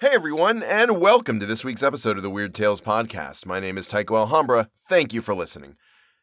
Hey 0.00 0.10
everyone, 0.12 0.62
and 0.62 1.00
welcome 1.00 1.40
to 1.40 1.46
this 1.46 1.64
week's 1.64 1.82
episode 1.82 2.16
of 2.16 2.22
the 2.22 2.30
Weird 2.30 2.54
Tales 2.54 2.80
Podcast. 2.80 3.46
My 3.46 3.58
name 3.58 3.76
is 3.76 3.88
Tycho 3.88 4.14
Alhambra. 4.14 4.70
Thank 4.78 5.12
you 5.12 5.20
for 5.20 5.34
listening. 5.34 5.74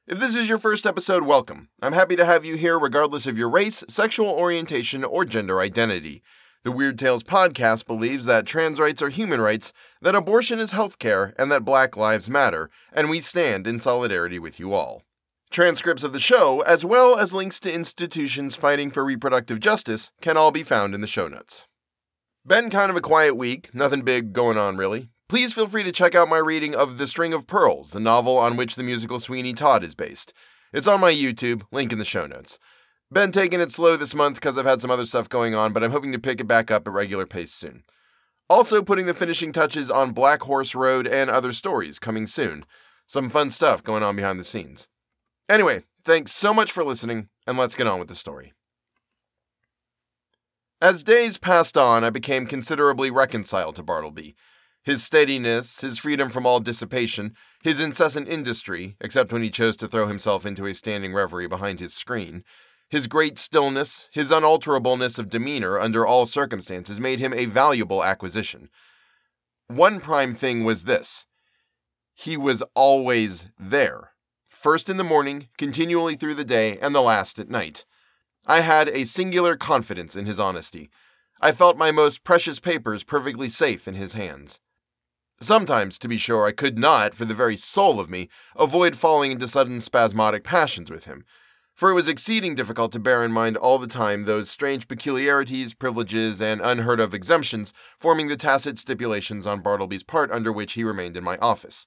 If 0.08 0.18
this 0.18 0.34
is 0.38 0.48
your 0.48 0.60
first 0.60 0.86
episode, 0.86 1.24
welcome. 1.26 1.68
I'm 1.82 1.92
happy 1.92 2.16
to 2.16 2.24
have 2.24 2.46
you 2.46 2.56
here 2.56 2.80
regardless 2.80 3.28
of 3.28 3.38
your 3.38 3.50
race, 3.50 3.84
sexual 3.90 4.30
orientation, 4.30 5.04
or 5.04 5.26
gender 5.26 5.60
identity. 5.60 6.24
The 6.64 6.72
Weird 6.72 6.98
Tales 6.98 7.22
Podcast 7.22 7.86
believes 7.86 8.24
that 8.28 8.46
trans 8.46 8.80
rights 8.80 9.02
are 9.02 9.10
human 9.10 9.42
rights, 9.42 9.74
that 10.02 10.16
abortion 10.16 10.60
is 10.60 10.72
healthcare, 10.72 11.34
and 11.38 11.52
that 11.52 11.66
Black 11.66 11.98
Lives 11.98 12.30
Matter, 12.30 12.70
and 12.94 13.10
we 13.10 13.20
stand 13.20 13.68
in 13.68 13.82
solidarity 13.82 14.40
with 14.40 14.58
you 14.58 14.74
all. 14.74 15.04
Transcripts 15.52 16.06
of 16.06 16.14
the 16.14 16.20
show, 16.20 16.62
as 16.62 16.86
well 16.86 17.18
as 17.18 17.34
links 17.34 17.60
to 17.60 17.74
institutions 17.74 18.56
fighting 18.56 18.90
for 18.90 19.04
reproductive 19.04 19.60
justice, 19.60 20.14
can 20.22 20.38
all 20.38 20.52
be 20.52 20.64
found 20.64 20.96
in 20.96 21.02
the 21.02 21.08
show 21.08 21.28
notes. 21.28 21.68
Been 22.48 22.70
kind 22.70 22.92
of 22.92 22.96
a 22.96 23.02
quiet 23.02 23.36
week, 23.36 23.74
nothing 23.74 24.04
big 24.04 24.32
going 24.32 24.56
on 24.56 24.78
really. 24.78 25.10
Please 25.28 25.52
feel 25.52 25.66
free 25.66 25.82
to 25.82 25.92
check 25.92 26.14
out 26.14 26.30
my 26.30 26.38
reading 26.38 26.76
of 26.76 27.00
The 27.00 27.08
String 27.08 27.34
of 27.34 27.48
Pearls, 27.48 27.90
the 27.90 28.00
novel 28.00 28.38
on 28.38 28.56
which 28.56 28.76
the 28.76 28.84
musical 28.84 29.20
Sweeney 29.20 29.52
Todd 29.52 29.84
is 29.84 29.96
based. 29.96 30.32
It's 30.72 30.86
on 30.86 31.00
my 31.00 31.12
YouTube, 31.12 31.64
link 31.72 31.92
in 31.92 31.98
the 31.98 32.06
show 32.06 32.28
notes. 32.28 32.60
Been 33.12 33.32
taking 33.32 33.62
it 33.62 33.72
slow 33.72 33.98
this 33.98 34.14
month 34.14 34.36
because 34.36 34.60
I've 34.60 34.66
had 34.68 34.80
some 34.80 34.92
other 34.92 35.08
stuff 35.08 35.28
going 35.28 35.56
on, 35.56 35.74
but 35.74 35.84
I'm 35.84 35.90
hoping 35.90 36.12
to 36.12 36.20
pick 36.20 36.40
it 36.40 36.48
back 36.48 36.70
up 36.70 36.88
at 36.88 36.94
regular 36.94 37.26
pace 37.26 37.52
soon. 37.52 37.84
Also, 38.48 38.84
putting 38.84 39.08
the 39.08 39.16
finishing 39.16 39.52
touches 39.52 39.90
on 39.90 40.12
Black 40.12 40.44
Horse 40.44 40.76
Road 40.76 41.08
and 41.08 41.32
other 41.32 41.52
stories 41.52 41.98
coming 41.98 42.28
soon. 42.28 42.64
Some 43.08 43.32
fun 43.32 43.50
stuff 43.50 43.82
going 43.82 44.04
on 44.04 44.16
behind 44.16 44.40
the 44.40 44.44
scenes. 44.44 44.88
Anyway, 45.50 45.82
thanks 46.04 46.32
so 46.32 46.54
much 46.54 46.72
for 46.72 46.84
listening, 46.84 47.30
and 47.48 47.58
let's 47.58 47.76
get 47.76 47.88
on 47.88 47.98
with 47.98 48.08
the 48.08 48.14
story. 48.14 48.54
As 50.86 51.02
days 51.02 51.40
passed 51.40 51.80
on, 51.80 52.04
I 52.04 52.12
became 52.12 52.46
considerably 52.46 53.10
reconciled 53.10 53.76
to 53.78 53.82
Bartleby. 53.82 54.36
His 54.84 55.04
steadiness, 55.04 55.82
his 55.82 55.98
freedom 55.98 56.30
from 56.30 56.46
all 56.46 56.60
dissipation, 56.60 57.34
his 57.64 57.80
incessant 57.80 58.28
industry, 58.28 58.96
except 59.02 59.34
when 59.34 59.42
he 59.42 59.50
chose 59.50 59.76
to 59.78 59.88
throw 59.88 60.08
himself 60.08 60.46
into 60.46 60.68
a 60.68 60.76
standing 60.76 61.12
reverie 61.12 61.48
behind 61.48 61.80
his 61.80 61.96
screen, 61.96 62.44
his 62.88 63.08
great 63.08 63.40
stillness, 63.40 64.10
his 64.12 64.30
unalterableness 64.30 65.18
of 65.18 65.28
demeanor 65.28 65.80
under 65.80 66.06
all 66.06 66.28
circumstances 66.28 67.00
made 67.00 67.18
him 67.18 67.34
a 67.34 67.46
valuable 67.46 68.04
acquisition. 68.04 68.70
One 69.66 70.00
prime 70.00 70.36
thing 70.36 70.64
was 70.66 70.84
this 70.84 71.26
he 72.14 72.38
was 72.38 72.62
always 72.76 73.48
there, 73.58 74.12
first 74.50 74.88
in 74.88 74.98
the 74.98 75.04
morning, 75.04 75.48
continually 75.58 76.16
through 76.16 76.36
the 76.36 76.46
day, 76.46 76.78
and 76.78 76.94
the 76.94 77.02
last 77.02 77.40
at 77.40 77.50
night. 77.50 77.86
I 78.48 78.62
had 78.62 78.90
a 78.90 79.06
singular 79.06 79.56
confidence 79.56 80.16
in 80.16 80.28
his 80.28 80.40
honesty. 80.40 80.90
I 81.42 81.52
felt 81.52 81.78
my 81.78 81.92
most 81.92 82.24
precious 82.24 82.60
papers 82.60 83.04
perfectly 83.04 83.50
safe 83.50 83.88
in 83.88 83.96
his 83.96 84.14
hands. 84.14 84.60
Sometimes, 85.42 85.98
to 85.98 86.08
be 86.08 86.18
sure, 86.18 86.46
I 86.46 86.52
could 86.52 86.78
not, 86.78 87.16
for 87.16 87.26
the 87.26 87.34
very 87.34 87.58
soul 87.58 88.00
of 88.00 88.10
me, 88.10 88.30
avoid 88.56 88.96
falling 88.96 89.32
into 89.32 89.48
sudden 89.48 89.82
spasmodic 89.82 90.44
passions 90.44 90.92
with 90.92 91.06
him, 91.06 91.26
for 91.74 91.90
it 91.90 91.96
was 91.96 92.08
exceeding 92.08 92.56
difficult 92.56 92.92
to 92.94 93.00
bear 93.00 93.26
in 93.26 93.32
mind 93.32 93.58
all 93.58 93.80
the 93.80 93.88
time 93.88 94.24
those 94.24 94.50
strange 94.50 94.88
peculiarities, 94.88 95.74
privileges, 95.74 96.42
and 96.42 96.62
unheard 96.62 97.02
of 97.02 97.14
exemptions 97.14 97.74
forming 97.98 98.28
the 98.28 98.38
tacit 98.38 98.78
stipulations 98.78 99.46
on 99.46 99.62
Bartleby's 99.62 100.04
part 100.04 100.32
under 100.32 100.54
which 100.54 100.74
he 100.74 100.84
remained 100.86 101.18
in 101.18 101.24
my 101.24 101.38
office. 101.38 101.86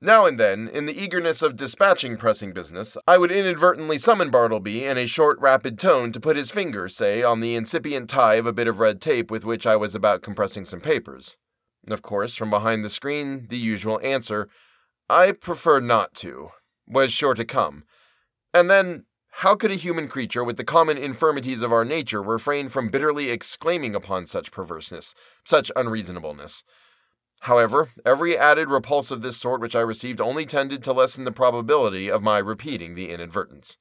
Now 0.00 0.26
and 0.26 0.38
then, 0.38 0.68
in 0.68 0.86
the 0.86 0.96
eagerness 0.96 1.42
of 1.42 1.56
dispatching 1.56 2.16
pressing 2.16 2.52
business, 2.52 2.96
I 3.08 3.18
would 3.18 3.32
inadvertently 3.32 3.98
summon 3.98 4.30
Bartleby 4.30 4.84
in 4.84 4.96
a 4.96 5.06
short, 5.06 5.40
rapid 5.40 5.76
tone 5.76 6.12
to 6.12 6.20
put 6.20 6.36
his 6.36 6.52
finger, 6.52 6.88
say, 6.88 7.24
on 7.24 7.40
the 7.40 7.56
incipient 7.56 8.08
tie 8.08 8.34
of 8.34 8.46
a 8.46 8.52
bit 8.52 8.68
of 8.68 8.78
red 8.78 9.00
tape 9.00 9.28
with 9.28 9.44
which 9.44 9.66
I 9.66 9.74
was 9.74 9.96
about 9.96 10.22
compressing 10.22 10.64
some 10.64 10.80
papers. 10.80 11.36
Of 11.88 12.02
course, 12.02 12.36
from 12.36 12.48
behind 12.48 12.84
the 12.84 12.90
screen, 12.90 13.48
the 13.50 13.58
usual 13.58 13.98
answer, 14.04 14.48
I 15.10 15.32
prefer 15.32 15.80
not 15.80 16.14
to, 16.16 16.50
was 16.86 17.12
sure 17.12 17.34
to 17.34 17.44
come. 17.44 17.82
And 18.54 18.70
then, 18.70 19.04
how 19.30 19.56
could 19.56 19.72
a 19.72 19.76
human 19.76 20.06
creature 20.06 20.44
with 20.44 20.58
the 20.58 20.64
common 20.64 20.96
infirmities 20.96 21.60
of 21.60 21.72
our 21.72 21.84
nature 21.84 22.22
refrain 22.22 22.68
from 22.68 22.88
bitterly 22.88 23.30
exclaiming 23.30 23.96
upon 23.96 24.26
such 24.26 24.52
perverseness, 24.52 25.16
such 25.44 25.72
unreasonableness? 25.74 26.62
However, 27.40 27.90
every 28.04 28.36
added 28.36 28.68
repulse 28.68 29.10
of 29.10 29.22
this 29.22 29.36
sort 29.36 29.60
which 29.60 29.76
I 29.76 29.80
received 29.80 30.20
only 30.20 30.44
tended 30.44 30.82
to 30.82 30.92
lessen 30.92 31.24
the 31.24 31.32
probability 31.32 32.10
of 32.10 32.22
my 32.22 32.38
repeating 32.38 32.94
the 32.94 33.10
inadvertence. 33.10 33.78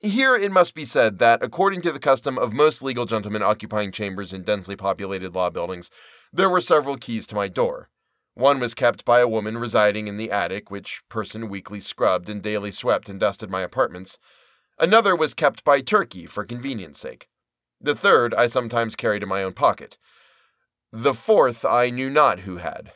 Here 0.00 0.34
it 0.34 0.50
must 0.50 0.74
be 0.74 0.84
said 0.84 1.18
that, 1.18 1.42
according 1.42 1.80
to 1.82 1.92
the 1.92 2.00
custom 2.00 2.36
of 2.36 2.52
most 2.52 2.82
legal 2.82 3.06
gentlemen 3.06 3.42
occupying 3.42 3.92
chambers 3.92 4.32
in 4.32 4.42
densely 4.42 4.74
populated 4.74 5.34
law 5.34 5.48
buildings, 5.48 5.90
there 6.32 6.50
were 6.50 6.60
several 6.60 6.96
keys 6.96 7.26
to 7.28 7.36
my 7.36 7.46
door. 7.48 7.88
One 8.34 8.58
was 8.58 8.74
kept 8.74 9.04
by 9.04 9.20
a 9.20 9.28
woman 9.28 9.58
residing 9.58 10.08
in 10.08 10.16
the 10.16 10.30
attic, 10.30 10.70
which 10.70 11.02
person 11.08 11.48
weekly 11.48 11.80
scrubbed 11.80 12.28
and 12.28 12.42
daily 12.42 12.70
swept 12.70 13.08
and 13.08 13.20
dusted 13.20 13.50
my 13.50 13.60
apartments. 13.60 14.18
Another 14.78 15.14
was 15.14 15.34
kept 15.34 15.62
by 15.64 15.80
Turkey 15.80 16.26
for 16.26 16.44
convenience 16.44 16.98
sake. 16.98 17.28
The 17.80 17.94
third 17.94 18.34
I 18.34 18.46
sometimes 18.46 18.96
carried 18.96 19.22
in 19.22 19.28
my 19.28 19.42
own 19.42 19.52
pocket. 19.52 19.98
The 20.94 21.14
fourth 21.14 21.64
I 21.64 21.88
knew 21.88 22.10
not 22.10 22.40
who 22.40 22.58
had. 22.58 22.92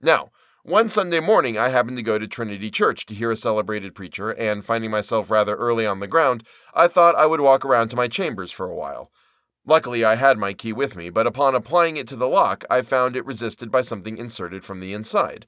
Now, 0.00 0.30
one 0.62 0.88
Sunday 0.88 1.20
morning 1.20 1.58
I 1.58 1.68
happened 1.68 1.98
to 1.98 2.02
go 2.02 2.18
to 2.18 2.26
Trinity 2.26 2.70
Church 2.70 3.04
to 3.06 3.14
hear 3.14 3.30
a 3.30 3.36
celebrated 3.36 3.94
preacher, 3.94 4.30
and 4.30 4.64
finding 4.64 4.90
myself 4.90 5.30
rather 5.30 5.54
early 5.54 5.86
on 5.86 6.00
the 6.00 6.06
ground, 6.06 6.44
I 6.72 6.88
thought 6.88 7.14
I 7.14 7.26
would 7.26 7.42
walk 7.42 7.62
around 7.62 7.88
to 7.88 7.96
my 7.96 8.08
chambers 8.08 8.50
for 8.50 8.64
a 8.64 8.74
while. 8.74 9.10
Luckily, 9.66 10.02
I 10.02 10.14
had 10.14 10.38
my 10.38 10.54
key 10.54 10.72
with 10.72 10.96
me, 10.96 11.10
but 11.10 11.26
upon 11.26 11.54
applying 11.54 11.98
it 11.98 12.08
to 12.08 12.16
the 12.16 12.26
lock, 12.26 12.64
I 12.70 12.80
found 12.80 13.16
it 13.16 13.26
resisted 13.26 13.70
by 13.70 13.82
something 13.82 14.16
inserted 14.16 14.64
from 14.64 14.80
the 14.80 14.94
inside. 14.94 15.46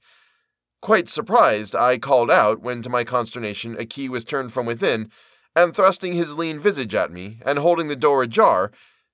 Quite 0.83 1.09
surprised, 1.09 1.75
I 1.75 1.97
called 1.97 2.31
out 2.31 2.60
when, 2.60 2.83
to 2.83 2.91
my 2.91 3.03
consternation, 3.03 3.77
a 3.78 3.87
key 3.87 4.10
was 4.10 4.27
turned 4.27 4.53
from 4.53 4.66
within, 4.66 5.10
and 5.56 5.75
thrusting 5.75 6.12
his 6.12 6.37
lean 6.37 6.59
visage 6.59 6.94
at 6.94 7.10
me, 7.10 7.39
and 7.47 7.59
holding 7.59 7.89
the 7.89 7.97
door 7.97 8.22
ajar, 8.22 8.72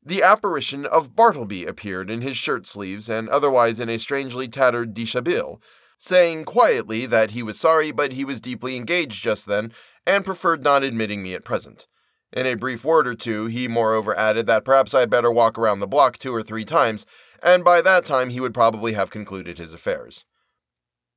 the 0.09 0.23
apparition 0.23 0.87
of 0.87 1.15
Bartleby 1.15 1.67
appeared 1.67 2.09
in 2.09 2.23
his 2.23 2.35
shirt 2.35 2.67
sleeves 2.67 3.11
and 3.11 3.29
otherwise 3.29 3.79
in 3.79 3.91
a 3.91 3.99
strangely 3.99 4.49
tattered 4.49 4.95
dishabille, 4.95 5.61
saying 5.99 6.45
quietly 6.45 7.05
that 7.05 7.33
he 7.33 7.43
was 7.43 7.61
sorry 7.61 7.93
but 7.93 8.13
he 8.13 8.25
was 8.25 8.41
deeply 8.41 8.75
engaged 8.75 9.23
just 9.23 9.45
then 9.45 9.71
and 10.07 10.25
preferred 10.25 10.65
not 10.65 10.83
admitting 10.83 11.23
me 11.23 11.35
at 11.35 11.45
present. 11.45 11.87
In 12.33 12.47
a 12.47 12.55
brief 12.55 12.87
word 12.87 13.07
or 13.07 13.15
two, 13.15 13.47
he 13.47 13.69
moreover 13.69 14.17
added 14.17 14.47
that 14.47 14.65
perhaps 14.65 14.95
I 14.95 15.01
had 15.01 15.11
better 15.11 15.31
walk 15.31 15.59
around 15.59 15.81
the 15.81 15.87
block 15.87 16.17
two 16.17 16.35
or 16.35 16.43
three 16.43 16.65
times, 16.65 17.05
and 17.43 17.63
by 17.63 17.83
that 17.83 18.07
time 18.07 18.31
he 18.31 18.41
would 18.41 18.55
probably 18.55 18.95
have 18.95 19.11
concluded 19.11 19.59
his 19.59 19.75
affairs. 19.75 20.25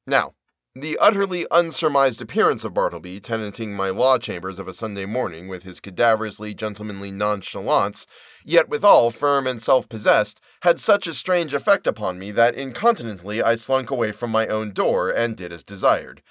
Now, 0.05 0.33
the 0.73 0.97
utterly 0.99 1.45
unsurmised 1.51 2.21
appearance 2.21 2.63
of 2.63 2.73
Bartleby 2.73 3.19
tenanting 3.19 3.75
my 3.75 3.89
law 3.89 4.17
chambers 4.17 4.57
of 4.57 4.69
a 4.69 4.73
Sunday 4.73 5.05
morning 5.05 5.49
with 5.49 5.63
his 5.63 5.81
cadaverously 5.81 6.55
gentlemanly 6.55 7.11
nonchalance, 7.11 8.07
yet 8.45 8.69
withal 8.69 9.11
firm 9.11 9.47
and 9.47 9.61
self 9.61 9.89
possessed, 9.89 10.39
had 10.61 10.79
such 10.79 11.07
a 11.07 11.13
strange 11.13 11.53
effect 11.53 11.87
upon 11.87 12.17
me 12.17 12.31
that 12.31 12.55
incontinently 12.55 13.43
I 13.43 13.55
slunk 13.55 13.91
away 13.91 14.13
from 14.13 14.31
my 14.31 14.47
own 14.47 14.71
door 14.71 15.09
and 15.09 15.35
did 15.35 15.51
as 15.51 15.63
desired. 15.63 16.21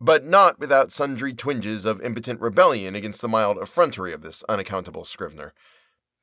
But 0.00 0.24
not 0.24 0.58
without 0.58 0.90
sundry 0.90 1.34
twinges 1.34 1.84
of 1.84 2.00
impotent 2.00 2.40
rebellion 2.40 2.94
against 2.94 3.20
the 3.20 3.28
mild 3.28 3.58
effrontery 3.58 4.14
of 4.14 4.22
this 4.22 4.42
unaccountable 4.48 5.04
scrivener. 5.04 5.52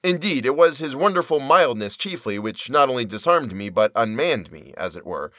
Indeed, 0.03 0.47
it 0.47 0.55
was 0.55 0.79
his 0.79 0.95
wonderful 0.95 1.39
mildness 1.39 1.95
chiefly 1.95 2.39
which 2.39 2.71
not 2.71 2.89
only 2.89 3.05
disarmed 3.05 3.55
me, 3.55 3.69
but 3.69 3.91
unmanned 3.95 4.51
me, 4.51 4.73
as 4.75 4.95
it 4.95 5.05
were 5.05 5.31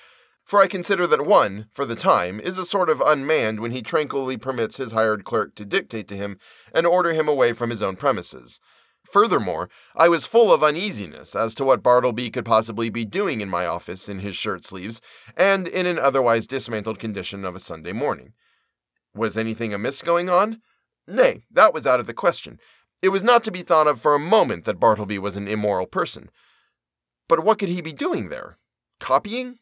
for 0.44 0.60
I 0.60 0.66
consider 0.66 1.06
that 1.06 1.26
one, 1.26 1.66
for 1.72 1.86
the 1.86 1.96
time, 1.96 2.38
is 2.38 2.58
a 2.58 2.66
sort 2.66 2.90
of 2.90 3.00
unmanned 3.00 3.60
when 3.60 3.72
he 3.72 3.80
tranquilly 3.80 4.36
permits 4.36 4.76
his 4.76 4.92
hired 4.92 5.24
clerk 5.24 5.54
to 5.54 5.64
dictate 5.64 6.06
to 6.08 6.16
him 6.16 6.38
and 6.74 6.86
order 6.86 7.14
him 7.14 7.28
away 7.28 7.54
from 7.54 7.70
his 7.70 7.82
own 7.82 7.96
premises. 7.96 8.60
Furthermore, 9.10 9.70
I 9.94 10.08
was 10.08 10.26
full 10.26 10.52
of 10.52 10.62
uneasiness 10.62 11.34
as 11.34 11.54
to 11.54 11.64
what 11.64 11.82
Bartleby 11.82 12.30
could 12.30 12.44
possibly 12.44 12.90
be 12.90 13.04
doing 13.04 13.40
in 13.40 13.48
my 13.48 13.66
office 13.66 14.08
in 14.08 14.18
his 14.20 14.36
shirt 14.36 14.64
sleeves 14.64 15.00
and 15.36 15.66
in 15.66 15.86
an 15.86 15.98
otherwise 15.98 16.46
dismantled 16.46 16.98
condition 16.98 17.44
of 17.44 17.54
a 17.54 17.60
Sunday 17.60 17.92
morning. 17.92 18.32
Was 19.14 19.36
anything 19.36 19.72
amiss 19.72 20.02
going 20.02 20.28
on? 20.28 20.60
Nay, 21.06 21.44
that 21.50 21.74
was 21.74 21.86
out 21.86 22.00
of 22.00 22.06
the 22.06 22.14
question. 22.14 22.58
It 23.02 23.10
was 23.10 23.22
not 23.22 23.44
to 23.44 23.50
be 23.50 23.62
thought 23.62 23.86
of 23.86 24.00
for 24.00 24.14
a 24.14 24.18
moment 24.18 24.64
that 24.64 24.80
Bartleby 24.80 25.18
was 25.18 25.36
an 25.36 25.48
immoral 25.48 25.86
person. 25.86 26.30
But 27.28 27.44
what 27.44 27.58
could 27.58 27.68
he 27.68 27.80
be 27.80 27.92
doing 27.92 28.28
there? 28.28 28.58
Copying? 29.00 29.58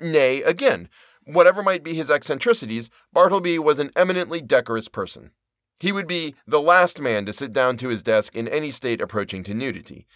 Nay, 0.00 0.42
again, 0.42 0.88
whatever 1.24 1.62
might 1.62 1.82
be 1.82 1.94
his 1.94 2.10
eccentricities, 2.10 2.90
Bartleby 3.12 3.58
was 3.58 3.78
an 3.78 3.90
eminently 3.96 4.40
decorous 4.40 4.88
person. 4.88 5.30
He 5.80 5.92
would 5.92 6.06
be 6.06 6.34
the 6.46 6.60
last 6.60 7.00
man 7.00 7.24
to 7.26 7.32
sit 7.32 7.52
down 7.52 7.76
to 7.78 7.88
his 7.88 8.02
desk 8.02 8.34
in 8.34 8.48
any 8.48 8.70
state 8.70 9.00
approaching 9.00 9.44
to 9.44 9.54
nudity. 9.54 10.06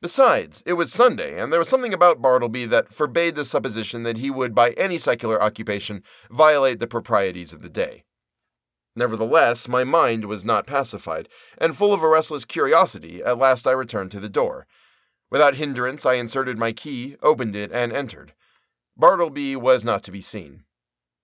Besides, 0.00 0.62
it 0.66 0.74
was 0.74 0.92
Sunday, 0.92 1.40
and 1.40 1.52
there 1.52 1.58
was 1.58 1.68
something 1.68 1.94
about 1.94 2.20
Bartleby 2.20 2.66
that 2.66 2.92
forbade 2.92 3.36
the 3.36 3.44
supposition 3.44 4.02
that 4.02 4.18
he 4.18 4.30
would, 4.30 4.54
by 4.54 4.72
any 4.72 4.98
secular 4.98 5.42
occupation, 5.42 6.02
violate 6.30 6.80
the 6.80 6.86
proprieties 6.86 7.52
of 7.52 7.62
the 7.62 7.70
day. 7.70 8.04
Nevertheless, 8.96 9.66
my 9.66 9.82
mind 9.82 10.26
was 10.26 10.44
not 10.44 10.66
pacified, 10.66 11.28
and 11.58 11.76
full 11.76 11.92
of 11.92 12.02
a 12.02 12.08
restless 12.08 12.44
curiosity, 12.44 13.22
at 13.22 13.38
last 13.38 13.66
I 13.66 13.72
returned 13.72 14.10
to 14.12 14.20
the 14.20 14.28
door. 14.28 14.66
Without 15.30 15.56
hindrance, 15.56 16.06
I 16.06 16.14
inserted 16.14 16.58
my 16.58 16.72
key, 16.72 17.16
opened 17.22 17.56
it, 17.56 17.72
and 17.72 17.92
entered. 17.92 18.34
Bartleby 18.96 19.56
was 19.56 19.84
not 19.84 20.02
to 20.04 20.12
be 20.12 20.20
seen. 20.20 20.64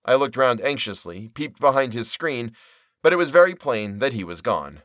I 0.05 0.15
looked 0.15 0.37
round 0.37 0.61
anxiously, 0.61 1.29
peeped 1.29 1.61
behind 1.61 1.93
his 1.93 2.11
screen, 2.11 2.53
but 3.03 3.13
it 3.13 3.17
was 3.17 3.31
very 3.31 3.55
plain 3.55 3.99
that 3.99 4.13
he 4.13 4.25
was 4.25 4.41
gone. 4.41 4.83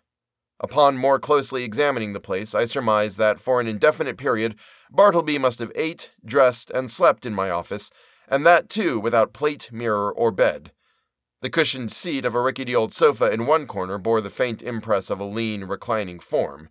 Upon 0.59 0.97
more 0.97 1.19
closely 1.19 1.63
examining 1.63 2.13
the 2.13 2.19
place, 2.19 2.55
I 2.55 2.65
surmised 2.65 3.17
that 3.17 3.39
for 3.39 3.59
an 3.59 3.67
indefinite 3.67 4.17
period 4.17 4.55
Bartleby 4.89 5.37
must 5.37 5.59
have 5.59 5.71
ate, 5.75 6.11
dressed, 6.23 6.69
and 6.71 6.89
slept 6.89 7.25
in 7.25 7.33
my 7.33 7.49
office, 7.49 7.89
and 8.27 8.45
that 8.45 8.69
too 8.69 8.99
without 8.99 9.33
plate, 9.33 9.69
mirror, 9.71 10.11
or 10.11 10.31
bed. 10.31 10.71
The 11.41 11.49
cushioned 11.49 11.91
seat 11.91 12.23
of 12.23 12.33
a 12.33 12.41
rickety 12.41 12.75
old 12.75 12.93
sofa 12.93 13.31
in 13.31 13.45
one 13.45 13.67
corner 13.67 13.97
bore 13.97 14.21
the 14.21 14.29
faint 14.29 14.63
impress 14.63 15.09
of 15.09 15.19
a 15.19 15.25
lean, 15.25 15.65
reclining 15.65 16.19
form. 16.19 16.69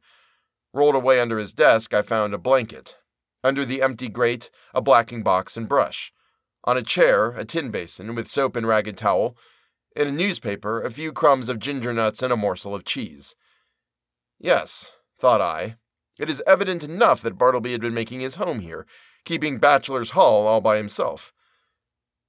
Rolled 0.73 0.95
away 0.95 1.21
under 1.21 1.39
his 1.39 1.53
desk, 1.53 1.93
I 1.93 2.03
found 2.03 2.35
a 2.35 2.39
blanket. 2.39 2.97
Under 3.45 3.67
the 3.67 3.83
empty 3.83 4.09
grate, 4.09 4.51
a 4.75 4.81
blacking 4.81 5.23
box 5.23 5.57
and 5.57 5.69
brush. 5.69 6.13
On 6.65 6.79
a 6.79 6.83
chair, 6.83 7.33
a 7.33 7.45
tin 7.45 7.71
basin 7.71 8.15
with 8.15 8.27
soap 8.27 8.57
and 8.57 8.67
ragged 8.67 8.97
towel. 8.97 9.37
In 9.95 10.09
a 10.09 10.13
newspaper, 10.13 10.81
a 10.81 10.91
few 10.91 11.13
crumbs 11.13 11.51
of 11.51 11.59
ginger 11.59 11.93
nuts 11.93 12.23
and 12.23 12.33
a 12.33 12.37
morsel 12.37 12.75
of 12.75 12.87
cheese. 12.87 13.37
Yes, 14.41 14.93
thought 15.17 15.43
I, 15.43 15.77
it 16.19 16.31
is 16.31 16.43
evident 16.47 16.83
enough 16.83 17.21
that 17.23 17.39
Bartleby 17.39 17.73
had 17.73 17.81
been 17.81 17.95
making 17.95 18.21
his 18.21 18.37
home 18.37 18.61
here, 18.61 18.87
keeping 19.25 19.59
Bachelor's 19.59 20.11
Hall 20.11 20.47
all 20.47 20.61
by 20.61 20.77
himself. 20.77 21.33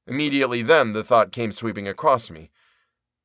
Immediately 0.07 0.63
then 0.63 0.93
the 0.93 1.03
thought 1.03 1.31
came 1.31 1.51
sweeping 1.51 1.87
across 1.87 2.29
me. 2.29 2.51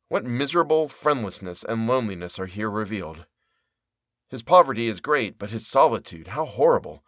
What 0.09 0.25
miserable 0.25 0.89
friendlessness 0.89 1.65
and 1.65 1.87
loneliness 1.87 2.39
are 2.39 2.47
here 2.47 2.71
revealed. 2.71 3.27
His 4.29 4.43
poverty 4.43 4.87
is 4.87 5.01
great, 5.01 5.39
but 5.39 5.51
his 5.51 5.67
solitude, 5.67 6.29
how 6.29 6.45
horrible. 6.45 7.03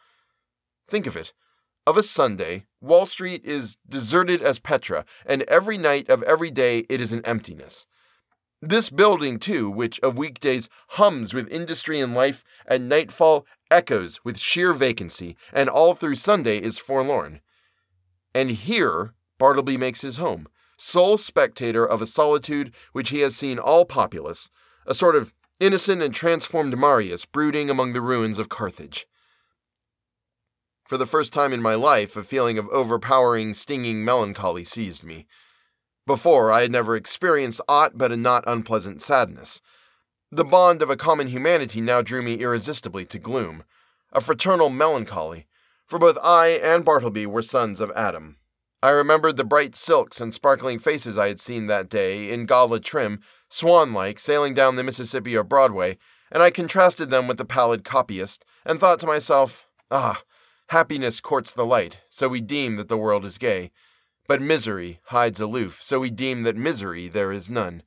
Think 0.93 1.07
of 1.07 1.17
it. 1.17 1.33
Of 1.87 1.97
a 1.97 2.03
Sunday, 2.03 2.67
Wall 2.83 3.07
Street 3.07 3.47
is 3.47 3.79
deserted 3.89 4.43
as 4.43 4.59
Petra, 4.59 5.07
and 5.25 5.41
every 5.45 5.79
night 5.79 6.11
of 6.11 6.23
every 6.25 6.51
day 6.51 6.81
it 6.91 7.01
is 7.01 7.15
an 7.15 7.25
emptiness. 7.25 7.87
This 8.61 8.91
building, 8.91 9.39
too, 9.39 9.71
which 9.71 9.99
of 10.01 10.19
weekdays 10.19 10.69
hums 10.89 11.33
with 11.33 11.49
industry 11.49 11.99
and 11.99 12.15
life, 12.15 12.45
at 12.67 12.83
nightfall 12.83 13.47
echoes 13.71 14.21
with 14.23 14.39
sheer 14.39 14.75
vacancy, 14.75 15.35
and 15.51 15.71
all 15.71 15.95
through 15.95 16.17
Sunday 16.17 16.59
is 16.59 16.77
forlorn. 16.77 17.41
And 18.35 18.51
here 18.51 19.15
Bartleby 19.39 19.79
makes 19.79 20.03
his 20.03 20.19
home, 20.19 20.47
sole 20.77 21.17
spectator 21.17 21.87
of 21.87 22.03
a 22.03 22.07
solitude 22.07 22.75
which 22.93 23.09
he 23.09 23.21
has 23.21 23.35
seen 23.35 23.59
all 23.59 23.87
populous, 23.87 24.51
a 24.87 24.93
sort 24.93 25.17
of 25.17 25.33
innocent 25.59 26.03
and 26.03 26.13
transformed 26.13 26.77
Marius 26.77 27.25
brooding 27.25 27.71
among 27.71 27.95
the 27.95 28.03
ruins 28.03 28.39
of 28.39 28.51
Carthage. 28.51 29.07
For 30.93 30.99
the 30.99 31.07
first 31.07 31.33
time 31.33 31.55
in 31.55 31.63
my 31.63 31.75
life, 31.75 32.19
a 32.19 32.23
feeling 32.23 32.59
of 32.59 32.69
overpowering, 32.69 33.55
stinging 33.55 34.05
melancholy 34.05 34.63
seized 34.63 35.03
me. 35.03 35.27
Before, 36.07 36.53
I 36.53 36.61
had 36.61 36.71
never 36.71 36.97
experienced 36.97 37.63
aught 37.67 37.97
but 37.97 38.13
a 38.13 38.17
not 38.19 38.45
unpleasant 38.47 39.01
sadness. 39.01 39.63
The 40.31 40.45
bond 40.45 40.83
of 40.83 40.91
a 40.91 40.97
common 40.97 41.29
humanity 41.29 41.81
now 41.81 42.03
drew 42.03 42.21
me 42.21 42.35
irresistibly 42.35 43.07
to 43.07 43.19
gloom, 43.19 43.65
a 44.13 44.21
fraternal 44.21 44.69
melancholy, 44.69 45.47
for 45.87 45.99
both 45.99 46.19
I 46.23 46.49
and 46.49 46.85
Bartleby 46.85 47.25
were 47.25 47.41
sons 47.41 47.81
of 47.81 47.91
Adam. 47.93 48.37
I 48.83 48.91
remembered 48.91 49.39
the 49.39 49.45
bright 49.45 49.75
silks 49.75 50.21
and 50.21 50.35
sparkling 50.35 50.79
faces 50.79 51.17
I 51.17 51.29
had 51.29 51.41
seen 51.41 51.69
that 51.69 51.89
day, 51.89 52.29
in 52.29 52.45
gala 52.45 52.81
trim, 52.81 53.21
swan 53.49 53.95
like, 53.95 54.19
sailing 54.19 54.53
down 54.53 54.77
the 54.77 54.85
Mississippi 54.85 55.39
or 55.39 55.43
Broadway, 55.43 55.97
and 56.31 56.43
I 56.43 56.51
contrasted 56.51 57.09
them 57.09 57.27
with 57.27 57.39
the 57.39 57.47
pallid 57.47 57.83
copyist, 57.83 58.45
and 58.67 58.79
thought 58.79 59.01
to 59.01 59.07
myself, 59.07 59.67
Ah, 59.91 60.23
happiness 60.73 61.21
courts 61.21 61.53
the 61.53 61.67
light, 61.67 62.01
so 62.09 62.29
we 62.29 62.41
deem 62.41 62.77
that 62.77 62.89
the 62.89 62.97
world 62.97 63.27
is 63.27 63.37
gay. 63.37 63.71
But 64.27 64.41
misery 64.41 65.01
hides 65.05 65.39
aloof, 65.39 65.83
so 65.83 66.01
we 66.01 66.11
deem 66.11 66.45
that 66.45 66.57
misery 66.57 67.09
there 67.09 67.31
is 67.31 67.51
none. 67.51 67.83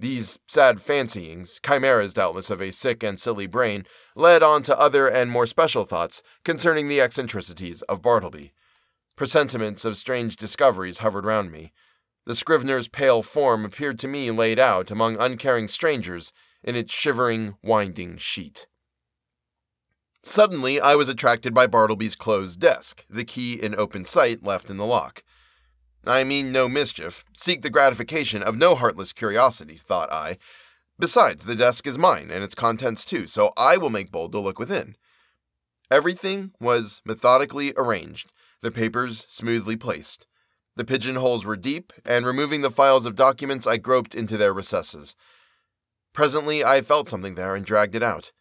These 0.00 0.38
sad 0.48 0.80
fancyings, 0.80 1.60
chimeras 1.62 2.14
doubtless 2.14 2.48
of 2.48 2.62
a 2.62 2.70
sick 2.70 3.02
and 3.02 3.20
silly 3.20 3.46
brain, 3.46 3.84
led 4.16 4.42
on 4.42 4.62
to 4.62 4.80
other 4.80 5.06
and 5.06 5.30
more 5.30 5.46
special 5.46 5.84
thoughts 5.84 6.22
concerning 6.44 6.88
the 6.88 7.02
eccentricities 7.02 7.82
of 7.82 8.00
Bartleby. 8.00 8.54
Presentiments 9.14 9.84
of 9.84 9.98
strange 9.98 10.36
discoveries 10.36 10.98
hovered 10.98 11.26
round 11.26 11.52
me. 11.52 11.72
The 12.24 12.36
scrivener's 12.36 12.88
pale 12.88 13.22
form 13.22 13.66
appeared 13.66 13.98
to 13.98 14.08
me 14.08 14.30
laid 14.30 14.58
out 14.58 14.90
among 14.90 15.20
uncaring 15.20 15.68
strangers 15.68 16.32
in 16.64 16.74
its 16.74 16.94
shivering, 16.94 17.56
winding 17.62 18.16
sheet. 18.16 18.66
Suddenly, 20.22 20.80
I 20.80 20.94
was 20.94 21.08
attracted 21.08 21.54
by 21.54 21.66
Bartleby's 21.66 22.16
closed 22.16 22.60
desk, 22.60 23.04
the 23.08 23.24
key 23.24 23.54
in 23.54 23.74
open 23.74 24.04
sight 24.04 24.44
left 24.44 24.70
in 24.70 24.76
the 24.76 24.86
lock. 24.86 25.22
I 26.06 26.24
mean 26.24 26.52
no 26.52 26.68
mischief, 26.68 27.24
seek 27.34 27.62
the 27.62 27.70
gratification 27.70 28.42
of 28.42 28.56
no 28.56 28.74
heartless 28.74 29.12
curiosity, 29.12 29.74
thought 29.74 30.12
I. 30.12 30.38
Besides, 30.98 31.44
the 31.44 31.54
desk 31.54 31.86
is 31.86 31.98
mine, 31.98 32.30
and 32.30 32.42
its 32.42 32.54
contents 32.54 33.04
too, 33.04 33.26
so 33.26 33.52
I 33.56 33.76
will 33.76 33.90
make 33.90 34.10
bold 34.10 34.32
to 34.32 34.40
look 34.40 34.58
within. 34.58 34.96
Everything 35.90 36.52
was 36.60 37.00
methodically 37.04 37.72
arranged, 37.76 38.32
the 38.62 38.70
papers 38.70 39.24
smoothly 39.28 39.76
placed. 39.76 40.26
The 40.76 40.84
pigeonholes 40.84 41.44
were 41.44 41.56
deep, 41.56 41.92
and 42.04 42.26
removing 42.26 42.62
the 42.62 42.70
files 42.70 43.06
of 43.06 43.16
documents, 43.16 43.66
I 43.66 43.78
groped 43.78 44.14
into 44.14 44.36
their 44.36 44.52
recesses. 44.52 45.16
Presently, 46.12 46.64
I 46.64 46.82
felt 46.82 47.08
something 47.08 47.34
there 47.34 47.54
and 47.54 47.64
dragged 47.64 47.94
it 47.94 48.02
out. 48.02 48.32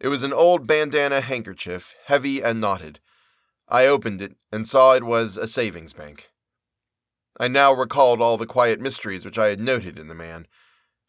It 0.00 0.08
was 0.08 0.22
an 0.22 0.32
old 0.32 0.66
bandana 0.66 1.20
handkerchief, 1.20 1.94
heavy 2.06 2.40
and 2.42 2.60
knotted. 2.60 3.00
I 3.68 3.86
opened 3.86 4.22
it 4.22 4.36
and 4.52 4.68
saw 4.68 4.94
it 4.94 5.02
was 5.02 5.36
a 5.36 5.48
savings 5.48 5.92
bank. 5.92 6.30
I 7.40 7.48
now 7.48 7.72
recalled 7.72 8.20
all 8.20 8.36
the 8.36 8.46
quiet 8.46 8.80
mysteries 8.80 9.24
which 9.24 9.38
I 9.38 9.48
had 9.48 9.60
noted 9.60 9.98
in 9.98 10.08
the 10.08 10.14
man. 10.14 10.46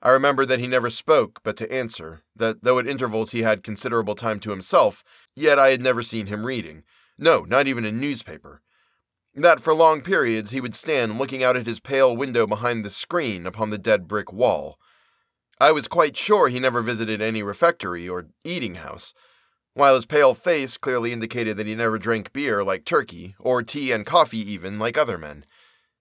I 0.02 0.10
remembered 0.10 0.48
that 0.48 0.60
he 0.60 0.68
never 0.68 0.90
spoke 0.90 1.42
but 1.44 1.58
to 1.58 1.72
answer, 1.72 2.24
that 2.36 2.64
though 2.64 2.80
at 2.80 2.88
intervals 2.88 3.32
he 3.32 3.42
had 3.42 3.64
considerable 3.64 4.16
time 4.16 4.40
to 4.42 4.52
himself, 4.52 5.04
yet 5.36 5.60
I 5.60 5.70
had 5.70 5.82
never 5.82 6.02
seen 6.02 6.28
him 6.28 6.46
reading, 6.46 6.84
no, 7.18 7.42
not 7.42 7.68
even 7.68 7.86
a 7.86 7.92
newspaper. 7.92 8.62
That 9.36 9.60
for 9.60 9.74
long 9.74 10.02
periods 10.02 10.52
he 10.52 10.62
would 10.62 10.74
stand 10.74 11.20
looking 11.20 11.44
out 11.44 11.58
at 11.58 11.68
his 11.68 11.80
pale 11.80 12.16
window 12.16 12.48
behind 12.48 12.84
the 12.84 12.90
screen 12.90 13.46
upon 13.46 13.70
the 13.70 13.78
dead 13.78 14.08
brick 14.08 14.32
wall. 14.32 14.80
I 15.62 15.74
was 15.74 15.90
quite 15.90 16.16
sure 16.16 16.48
he 16.48 16.60
never 16.60 16.82
visited 16.82 17.22
any 17.22 17.44
refectory 17.44 18.08
or 18.08 18.28
eating 18.46 18.76
house, 18.76 19.14
while 19.74 19.96
his 19.96 20.06
pale 20.06 20.34
face 20.34 20.78
clearly 20.78 21.12
indicated 21.12 21.58
that 21.58 21.68
he 21.68 21.76
never 21.76 22.00
drank 22.00 22.32
beer 22.32 22.64
like 22.64 22.86
Turkey, 22.86 23.36
or 23.40 23.62
tea 23.62 23.92
and 23.92 24.06
coffee 24.06 24.40
even 24.40 24.80
like 24.80 24.98
other 24.98 25.18
men, 25.18 25.46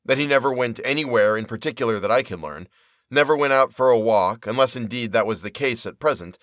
that 0.04 0.16
he 0.16 0.28
never 0.28 0.52
went 0.52 0.78
anywhere 0.85 1.37
in 1.37 1.44
particular 1.44 1.99
that 1.99 2.11
I 2.11 2.23
could 2.23 2.40
learn, 2.40 2.68
never 3.11 3.37
went 3.37 3.52
out 3.52 3.73
for 3.73 3.90
a 3.90 3.99
walk, 3.99 4.47
unless 4.47 4.76
indeed 4.76 5.11
that 5.11 5.26
was 5.26 5.42
the 5.42 5.50
case 5.50 5.87
at 5.87 5.99
present, 5.99 6.38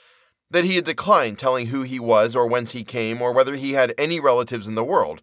that 0.51 0.65
he 0.65 0.75
had 0.75 0.85
declined 0.85 1.39
telling 1.39 1.67
who 1.67 1.83
he 1.83 1.99
was 1.99 2.35
or 2.35 2.45
whence 2.45 2.73
he 2.73 2.83
came 2.83 3.21
or 3.21 3.31
whether 3.31 3.55
he 3.55 3.73
had 3.73 3.93
any 3.97 4.19
relatives 4.19 4.67
in 4.67 4.75
the 4.75 4.83
world, 4.83 5.21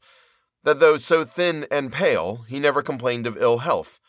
that 0.65 0.81
though 0.81 0.97
so 0.97 1.25
thin 1.25 1.67
and 1.71 1.93
pale, 1.93 2.47
he 2.49 2.59
never 2.59 2.83
complained 2.83 3.27
of 3.27 3.37
ill 3.37 3.59
health. 3.59 4.01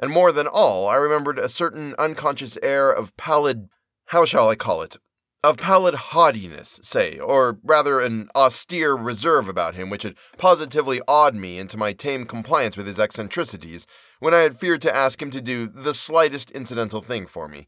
And 0.00 0.10
more 0.10 0.32
than 0.32 0.46
all, 0.46 0.88
I 0.88 0.96
remembered 0.96 1.38
a 1.38 1.48
certain 1.48 1.94
unconscious 1.98 2.58
air 2.62 2.90
of 2.90 3.16
pallid, 3.16 3.68
how 4.06 4.24
shall 4.24 4.48
I 4.48 4.56
call 4.56 4.82
it? 4.82 4.96
Of 5.44 5.56
pallid 5.58 5.94
haughtiness, 5.94 6.80
say, 6.82 7.18
or 7.18 7.58
rather 7.62 8.00
an 8.00 8.28
austere 8.34 8.94
reserve 8.94 9.48
about 9.48 9.74
him 9.74 9.88
which 9.88 10.02
had 10.02 10.16
positively 10.36 11.00
awed 11.06 11.34
me 11.34 11.58
into 11.58 11.76
my 11.76 11.92
tame 11.92 12.26
compliance 12.26 12.76
with 12.76 12.86
his 12.86 12.98
eccentricities 12.98 13.86
when 14.18 14.34
I 14.34 14.40
had 14.40 14.58
feared 14.58 14.82
to 14.82 14.94
ask 14.94 15.22
him 15.22 15.30
to 15.30 15.40
do 15.40 15.66
the 15.66 15.94
slightest 15.94 16.50
incidental 16.50 17.00
thing 17.00 17.26
for 17.26 17.46
me 17.46 17.66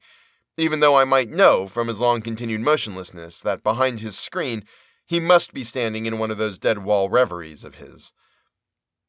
even 0.56 0.80
though 0.80 0.96
I 0.96 1.04
might 1.04 1.30
know 1.30 1.66
from 1.66 1.88
his 1.88 2.00
long 2.00 2.20
continued 2.20 2.60
motionlessness 2.60 3.40
that 3.40 3.62
behind 3.62 4.00
his 4.00 4.18
screen 4.18 4.64
he 5.06 5.20
must 5.20 5.52
be 5.52 5.64
standing 5.64 6.06
in 6.06 6.18
one 6.18 6.30
of 6.30 6.38
those 6.38 6.58
dead 6.58 6.78
wall 6.78 7.08
reveries 7.08 7.64
of 7.64 7.76
his. 7.76 8.12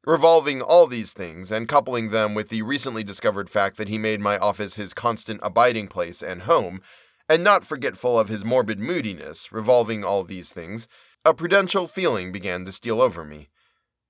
Revolving 0.05 0.61
all 0.61 0.87
these 0.87 1.13
things 1.13 1.51
and 1.51 1.67
coupling 1.67 2.09
them 2.09 2.33
with 2.33 2.49
the 2.49 2.61
recently 2.61 3.03
discovered 3.03 3.49
fact 3.49 3.77
that 3.77 3.87
he 3.87 3.97
made 3.97 4.19
my 4.19 4.37
office 4.37 4.75
his 4.75 4.93
constant 4.93 5.39
abiding 5.43 5.87
place 5.87 6.21
and 6.21 6.43
home, 6.43 6.81
and 7.29 7.43
not 7.43 7.65
forgetful 7.65 8.19
of 8.19 8.29
his 8.29 8.43
morbid 8.43 8.79
moodiness, 8.79 9.51
revolving 9.51 10.03
all 10.03 10.23
these 10.23 10.51
things, 10.51 10.87
a 11.23 11.33
prudential 11.33 11.87
feeling 11.87 12.31
began 12.31 12.65
to 12.65 12.71
steal 12.71 13.01
over 13.01 13.23
me. 13.23 13.49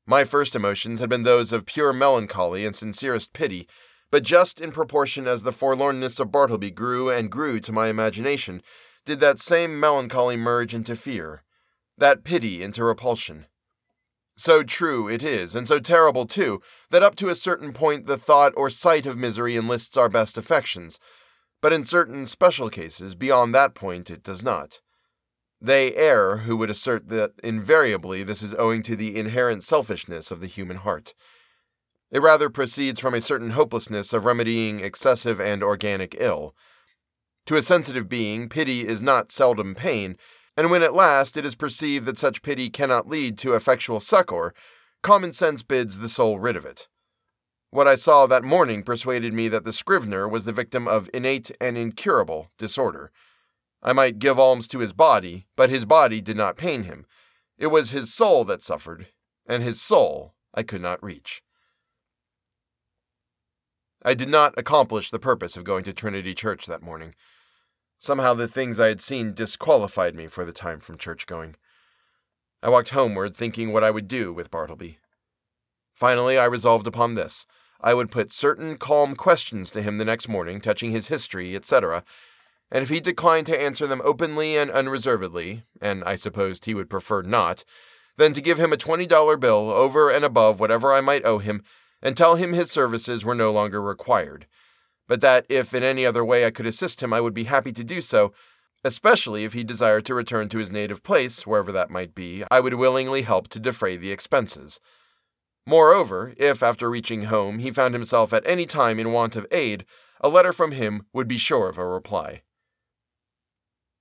My 0.05 0.23
first 0.23 0.55
emotions 0.55 0.99
had 0.99 1.09
been 1.09 1.23
those 1.23 1.51
of 1.51 1.65
pure 1.65 1.93
melancholy 1.93 2.65
and 2.65 2.75
sincerest 2.75 3.33
pity 3.33 3.67
but 4.13 4.21
just 4.21 4.61
in 4.61 4.71
proportion 4.71 5.25
as 5.25 5.41
the 5.41 5.51
forlornness 5.51 6.19
of 6.19 6.31
Bartleby 6.31 6.69
grew 6.69 7.09
and 7.09 7.31
grew 7.31 7.59
to 7.59 7.71
my 7.71 7.87
imagination, 7.87 8.61
did 9.05 9.19
that 9.21 9.39
same 9.39 9.79
melancholy 9.79 10.37
merge 10.37 10.75
into 10.75 10.95
fear, 10.95 11.41
that 11.97 12.23
pity 12.23 12.61
into 12.61 12.83
repulsion. 12.83 13.47
So 14.35 14.63
true 14.63 15.07
it 15.07 15.23
is, 15.23 15.55
and 15.55 15.67
so 15.67 15.79
terrible 15.79 16.25
too, 16.25 16.61
that 16.89 17.03
up 17.03 17.15
to 17.17 17.29
a 17.29 17.35
certain 17.35 17.71
point 17.71 18.07
the 18.07 18.17
thought 18.17 18.53
or 18.57 18.69
sight 18.69 19.05
of 19.05 19.17
misery 19.17 19.55
enlists 19.55 19.95
our 19.95 20.09
best 20.09 20.37
affections, 20.37 20.99
but 21.61 21.71
in 21.71 21.85
certain 21.85 22.25
special 22.25 22.69
cases 22.69 23.15
beyond 23.15 23.53
that 23.53 23.75
point 23.75 24.09
it 24.09 24.23
does 24.23 24.43
not. 24.43 24.79
They 25.61 25.95
err 25.95 26.39
who 26.39 26.57
would 26.57 26.69
assert 26.69 27.07
that 27.07 27.31
invariably 27.41 28.23
this 28.23 28.41
is 28.41 28.53
owing 28.55 28.83
to 28.83 28.97
the 28.97 29.17
inherent 29.17 29.63
selfishness 29.63 30.29
of 30.29 30.41
the 30.41 30.47
human 30.47 30.77
heart. 30.77 31.13
It 32.11 32.21
rather 32.21 32.49
proceeds 32.49 32.99
from 32.99 33.13
a 33.13 33.21
certain 33.21 33.51
hopelessness 33.51 34.13
of 34.13 34.25
remedying 34.25 34.81
excessive 34.81 35.39
and 35.39 35.63
organic 35.63 36.15
ill. 36.19 36.53
To 37.45 37.55
a 37.55 37.61
sensitive 37.61 38.09
being, 38.09 38.49
pity 38.49 38.85
is 38.85 39.01
not 39.01 39.31
seldom 39.31 39.73
pain, 39.73 40.17
and 40.55 40.69
when 40.69 40.83
at 40.83 40.93
last 40.93 41.37
it 41.37 41.45
is 41.45 41.55
perceived 41.55 42.05
that 42.05 42.17
such 42.17 42.41
pity 42.41 42.69
cannot 42.69 43.07
lead 43.07 43.37
to 43.39 43.53
effectual 43.53 43.99
succor, 43.99 44.53
common 45.01 45.33
sense 45.33 45.63
bids 45.63 45.99
the 45.99 46.09
soul 46.09 46.39
rid 46.39 46.55
of 46.55 46.65
it. 46.65 46.87
What 47.71 47.87
I 47.87 47.95
saw 47.95 48.27
that 48.27 48.43
morning 48.43 48.83
persuaded 48.83 49.33
me 49.33 49.47
that 49.47 49.63
the 49.63 49.73
scrivener 49.73 50.27
was 50.27 50.45
the 50.45 50.53
victim 50.53 50.87
of 50.87 51.09
innate 51.11 51.51
and 51.59 51.75
incurable 51.75 52.51
disorder. 52.59 53.11
I 53.81 53.93
might 53.93 54.19
give 54.19 54.37
alms 54.37 54.67
to 54.67 54.79
his 54.79 54.93
body, 54.93 55.47
but 55.55 55.71
his 55.71 55.83
body 55.83 56.21
did 56.21 56.37
not 56.37 56.55
pain 56.55 56.83
him. 56.83 57.05
It 57.57 57.67
was 57.67 57.89
his 57.89 58.13
soul 58.13 58.45
that 58.45 58.61
suffered, 58.61 59.07
and 59.47 59.63
his 59.63 59.81
soul 59.81 60.35
I 60.53 60.61
could 60.61 60.81
not 60.81 61.03
reach. 61.03 61.41
I 64.05 64.13
did 64.13 64.29
not 64.29 64.53
accomplish 64.57 65.09
the 65.09 65.19
purpose 65.19 65.57
of 65.57 65.63
going 65.63 65.83
to 65.85 65.93
Trinity 65.93 66.35
Church 66.35 66.65
that 66.67 66.83
morning. 66.83 67.15
Somehow 68.03 68.33
the 68.33 68.49
things 68.49 68.81
I 68.81 68.89
had 68.89 68.99
seen 68.99 69.33
disqualified 69.33 70.13
me 70.13 70.27
for 70.27 70.43
the 70.43 70.51
time 70.51 70.81
from 70.81 70.97
church 70.97 71.25
going. 71.25 71.55
I 72.61 72.69
walked 72.69 72.89
homeward 72.89 73.33
thinking 73.33 73.71
what 73.71 73.85
I 73.85 73.91
would 73.91 74.09
do 74.09 74.33
with 74.33 74.51
Bartleby. 74.51 74.97
Finally, 75.93 76.37
I 76.37 76.43
resolved 76.43 76.85
upon 76.85 77.15
this. 77.15 77.47
I 77.79 77.93
would 77.93 78.11
put 78.11 78.33
certain 78.33 78.75
calm 78.75 79.15
questions 79.15 79.71
to 79.71 79.81
him 79.81 79.99
the 79.99 80.03
next 80.03 80.27
morning 80.27 80.59
touching 80.59 80.91
his 80.91 81.07
history, 81.07 81.55
etc., 81.55 82.03
and 82.69 82.83
if 82.83 82.89
he 82.89 82.99
declined 82.99 83.45
to 83.45 83.61
answer 83.61 83.87
them 83.87 84.01
openly 84.03 84.57
and 84.57 84.69
unreservedly, 84.69 85.63
and 85.79 86.03
I 86.03 86.17
supposed 86.17 86.65
he 86.65 86.73
would 86.73 86.89
prefer 86.89 87.21
not, 87.21 87.63
then 88.17 88.33
to 88.33 88.41
give 88.41 88.59
him 88.59 88.73
a 88.73 88.77
$20 88.77 89.39
bill 89.39 89.71
over 89.71 90.09
and 90.09 90.25
above 90.25 90.59
whatever 90.59 90.91
I 90.91 90.99
might 90.99 91.23
owe 91.23 91.39
him 91.39 91.63
and 92.01 92.17
tell 92.17 92.35
him 92.35 92.51
his 92.51 92.69
services 92.69 93.23
were 93.23 93.33
no 93.33 93.49
longer 93.53 93.81
required, 93.81 94.45
but 95.07 95.21
that 95.21 95.45
if 95.49 95.73
in 95.73 95.83
any 95.83 96.05
other 96.05 96.23
way 96.23 96.45
I 96.45 96.51
could 96.51 96.65
assist 96.65 97.01
him, 97.01 97.13
I 97.13 97.21
would 97.21 97.33
be 97.33 97.45
happy 97.45 97.71
to 97.73 97.83
do 97.83 98.01
so, 98.01 98.33
especially 98.83 99.43
if 99.43 99.53
he 99.53 99.63
desired 99.63 100.05
to 100.05 100.15
return 100.15 100.49
to 100.49 100.57
his 100.57 100.71
native 100.71 101.03
place, 101.03 101.47
wherever 101.47 101.71
that 101.71 101.89
might 101.89 102.13
be, 102.13 102.43
I 102.51 102.59
would 102.59 102.73
willingly 102.73 103.21
help 103.21 103.47
to 103.49 103.59
defray 103.59 103.97
the 103.97 104.11
expenses. 104.11 104.79
Moreover, 105.65 106.33
if 106.37 106.61
after 106.61 106.89
reaching 106.89 107.23
home 107.23 107.59
he 107.59 107.71
found 107.71 107.93
himself 107.93 108.33
at 108.33 108.45
any 108.45 108.65
time 108.65 108.99
in 108.99 109.13
want 109.13 109.35
of 109.35 109.47
aid, 109.51 109.85
a 110.19 110.29
letter 110.29 110.51
from 110.51 110.71
him 110.71 111.05
would 111.13 111.27
be 111.27 111.37
sure 111.37 111.69
of 111.69 111.77
a 111.77 111.87
reply. 111.87 112.41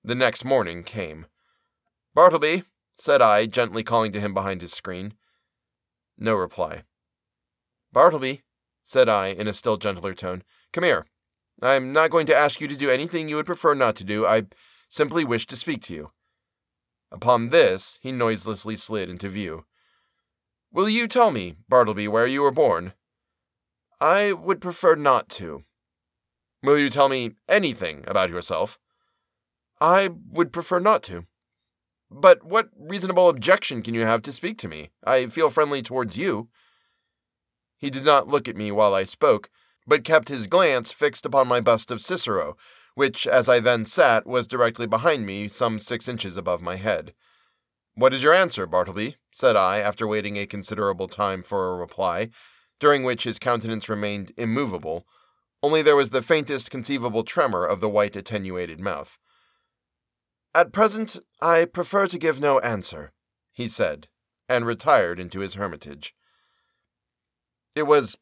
The 0.03 0.15
next 0.17 0.45
morning 0.45 0.83
came. 0.83 1.27
Bartleby, 2.15 2.65
said 2.97 3.23
I, 3.23 3.47
gently 3.47 3.85
calling 3.85 4.13
to 4.13 4.21
him 4.21 4.35
behind 4.35 4.61
his 4.61 4.73
screen. 4.73 5.15
No 6.19 6.35
reply. 6.35 6.83
Bartleby, 7.93 8.43
said 8.83 9.09
I 9.09 9.29
in 9.29 9.47
a 9.47 9.53
still 9.53 9.77
gentler 9.77 10.15
tone, 10.15 10.43
come 10.73 10.85
here. 10.85 11.07
I'm 11.61 11.93
not 11.93 12.11
going 12.11 12.27
to 12.27 12.37
ask 12.37 12.61
you 12.61 12.69
to 12.69 12.77
do 12.77 12.91
anything 12.91 13.29
you 13.29 13.37
would 13.37 13.47
prefer 13.47 13.75
not 13.75 13.95
to 13.97 14.05
do. 14.05 14.27
I 14.27 14.45
simply 14.89 15.25
wish 15.25 15.47
to 15.47 15.57
speak 15.57 15.83
to 15.85 15.95
you. 15.95 16.11
Upon 17.11 17.51
this, 17.51 17.99
he 18.03 18.11
noiselessly 18.11 18.77
slid 18.77 19.09
into 19.11 19.29
view. 19.29 19.65
Will 20.73 20.89
you 20.89 21.07
tell 21.07 21.31
me, 21.31 21.55
Bartleby, 21.69 22.09
where 22.09 22.27
you 22.27 22.43
were 22.43 22.51
born? 22.51 22.95
I 24.01 24.33
would 24.33 24.61
prefer 24.61 24.95
not 24.95 25.29
to. 25.31 25.65
Will 26.63 26.79
you 26.79 26.89
tell 26.89 27.09
me 27.09 27.33
anything 27.49 28.05
about 28.07 28.31
yourself? 28.31 28.79
I 29.81 30.11
would 30.31 30.53
prefer 30.53 30.79
not 30.79 31.03
to. 31.05 31.27
But 32.11 32.45
what 32.45 32.71
reasonable 32.79 33.29
objection 33.29 33.83
can 33.83 33.95
you 33.95 34.03
have 34.03 34.23
to 34.23 34.33
speak 34.33 34.59
to 34.59 34.69
me? 34.69 34.91
I 35.05 35.27
feel 35.27 35.51
friendly 35.51 35.83
towards 35.83 36.17
you. 36.17 36.49
He 37.79 37.91
did 37.91 38.05
not 38.05 38.29
look 38.29 38.49
at 38.49 38.57
me 38.57 38.71
while 38.71 38.95
I 38.95 39.05
spoke, 39.05 39.51
but 39.87 40.05
kept 40.05 40.29
his 40.29 40.47
glance 40.47 40.93
fixed 40.93 41.27
upon 41.27 41.49
my 41.49 41.61
bust 41.61 41.91
of 41.91 42.01
Cicero, 42.01 42.57
which, 42.95 43.27
as 43.27 43.49
I 43.49 43.61
then 43.61 43.87
sat, 43.87 44.27
was 44.27 44.47
directly 44.47 44.87
behind 44.87 45.27
me, 45.27 45.49
some 45.49 45.79
six 45.79 46.09
inches 46.09 46.37
above 46.37 46.63
my 46.63 46.77
head. 46.77 47.15
What 47.95 48.15
is 48.15 48.23
your 48.23 48.35
answer, 48.35 48.67
Bartleby? 48.67 49.17
said 49.31 49.57
I, 49.57 49.81
after 49.81 50.07
waiting 50.07 50.37
a 50.37 50.47
considerable 50.47 51.09
time 51.09 51.43
for 51.43 51.71
a 51.71 51.77
reply, 51.77 52.31
during 52.81 53.03
which 53.03 53.25
his 53.25 53.39
countenance 53.39 53.89
remained 53.89 54.33
immovable, 54.37 55.07
only 55.63 55.83
there 55.83 55.97
was 55.97 56.11
the 56.11 56.23
faintest 56.23 56.71
conceivable 56.71 57.23
tremor 57.23 57.65
of 57.65 57.81
the 57.81 57.89
white 57.89 58.17
attenuated 58.17 58.81
mouth. 58.81 59.19
At 60.55 60.73
present, 60.73 61.19
I 61.41 61.65
prefer 61.65 62.07
to 62.09 62.19
give 62.19 62.41
no 62.41 62.59
answer, 62.61 63.13
he 63.53 63.69
said, 63.69 64.09
and 64.49 64.67
retired 64.67 65.21
into 65.21 65.41
his 65.41 65.55
hermitage. 65.55 66.15
It 67.75 67.85
was 67.85 68.17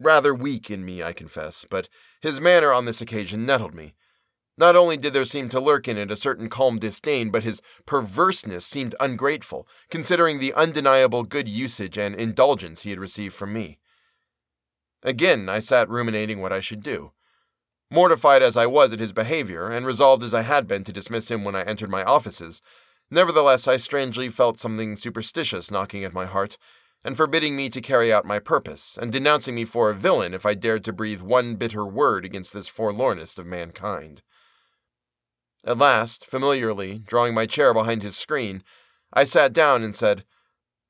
rather 0.00 0.34
weak 0.34 0.70
in 0.70 0.84
me, 0.84 1.02
I 1.02 1.12
confess, 1.12 1.64
but 1.68 1.88
his 2.20 2.40
manner 2.40 2.72
on 2.72 2.84
this 2.84 3.00
occasion 3.00 3.46
nettled 3.46 3.74
me. 3.74 3.94
Not 4.58 4.76
only 4.76 4.96
did 4.96 5.12
there 5.12 5.26
seem 5.26 5.50
to 5.50 5.60
lurk 5.60 5.86
in 5.86 5.98
it 5.98 6.10
a 6.10 6.16
certain 6.16 6.48
calm 6.48 6.78
disdain, 6.78 7.30
but 7.30 7.42
his 7.42 7.60
perverseness 7.84 8.64
seemed 8.64 8.94
ungrateful, 8.98 9.68
considering 9.90 10.38
the 10.38 10.54
undeniable 10.54 11.24
good 11.24 11.46
usage 11.46 11.98
and 11.98 12.14
indulgence 12.14 12.82
he 12.82 12.90
had 12.90 12.98
received 12.98 13.34
from 13.34 13.52
me. 13.52 13.78
Again, 15.02 15.48
I 15.48 15.58
sat 15.58 15.90
ruminating 15.90 16.40
what 16.40 16.52
I 16.52 16.60
should 16.60 16.82
do. 16.82 17.12
Mortified 17.90 18.42
as 18.42 18.56
I 18.56 18.66
was 18.66 18.92
at 18.92 18.98
his 18.98 19.12
behavior, 19.12 19.68
and 19.68 19.86
resolved 19.86 20.22
as 20.22 20.32
I 20.32 20.42
had 20.42 20.66
been 20.66 20.84
to 20.84 20.92
dismiss 20.92 21.30
him 21.30 21.44
when 21.44 21.54
I 21.54 21.62
entered 21.62 21.90
my 21.90 22.02
offices, 22.02 22.62
nevertheless 23.10 23.68
I 23.68 23.76
strangely 23.76 24.30
felt 24.30 24.58
something 24.58 24.96
superstitious 24.96 25.70
knocking 25.70 26.02
at 26.02 26.14
my 26.14 26.24
heart, 26.24 26.56
and 27.06 27.16
forbidding 27.16 27.54
me 27.54 27.70
to 27.70 27.80
carry 27.80 28.12
out 28.12 28.24
my 28.24 28.40
purpose, 28.40 28.98
and 29.00 29.12
denouncing 29.12 29.54
me 29.54 29.64
for 29.64 29.88
a 29.88 29.94
villain 29.94 30.34
if 30.34 30.44
I 30.44 30.54
dared 30.54 30.82
to 30.84 30.92
breathe 30.92 31.20
one 31.20 31.54
bitter 31.54 31.86
word 31.86 32.24
against 32.24 32.52
this 32.52 32.66
forlornest 32.66 33.38
of 33.38 33.46
mankind. 33.46 34.24
At 35.64 35.78
last, 35.78 36.26
familiarly, 36.26 36.98
drawing 36.98 37.32
my 37.32 37.46
chair 37.46 37.72
behind 37.72 38.02
his 38.02 38.16
screen, 38.16 38.64
I 39.12 39.22
sat 39.22 39.52
down 39.52 39.84
and 39.84 39.94
said, 39.94 40.24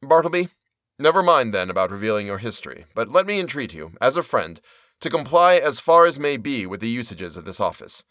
Bartleby, 0.01 0.49
never 0.99 1.23
mind 1.23 1.53
then 1.53 1.69
about 1.69 1.91
revealing 1.91 2.27
your 2.27 2.39
history, 2.39 2.87
but 2.95 3.13
let 3.13 3.27
me 3.27 3.39
entreat 3.39 3.75
you, 3.75 3.93
as 4.01 4.17
a 4.17 4.23
friend, 4.23 4.63
to 5.03 5.11
comply 5.11 5.57
as 5.57 5.81
far 5.81 6.07
as 6.07 6.19
may 6.19 6.39
be 6.39 6.65
with 6.65 6.81
the 6.81 6.89
usages 6.89 7.37
of 7.37 7.45
this 7.45 7.61
office. 7.61 8.05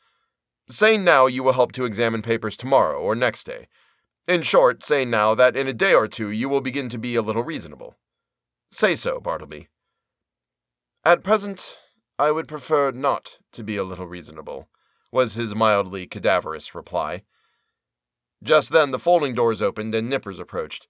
Say 0.69 0.95
now 0.95 1.25
you 1.25 1.41
will 1.41 1.53
help 1.53 1.71
to 1.71 1.85
examine 1.85 2.21
papers 2.21 2.55
tomorrow 2.55 2.99
or 2.99 3.15
next 3.15 3.45
day, 3.45 3.65
in 4.27 4.41
short, 4.41 4.83
say 4.83 5.05
now 5.05 5.35
that 5.35 5.55
in 5.55 5.67
a 5.67 5.73
day 5.73 5.93
or 5.93 6.07
two 6.07 6.29
you 6.29 6.49
will 6.49 6.61
begin 6.61 6.89
to 6.89 6.97
be 6.97 7.15
a 7.15 7.21
little 7.21 7.43
reasonable. 7.43 7.97
Say 8.71 8.95
so, 8.95 9.19
Bartleby. 9.19 9.67
At 11.03 11.23
present, 11.23 11.79
I 12.17 12.31
would 12.31 12.47
prefer 12.47 12.91
not 12.91 13.37
to 13.51 13.63
be 13.63 13.77
a 13.77 13.83
little 13.83 14.07
reasonable, 14.07 14.69
was 15.11 15.35
his 15.35 15.53
mildly 15.53 16.07
cadaverous 16.07 16.73
reply. 16.73 17.23
Just 18.43 18.71
then 18.71 18.91
the 18.91 18.99
folding 18.99 19.33
doors 19.33 19.61
opened 19.61 19.93
and 19.95 20.09
Nippers 20.09 20.39
approached. 20.39 20.87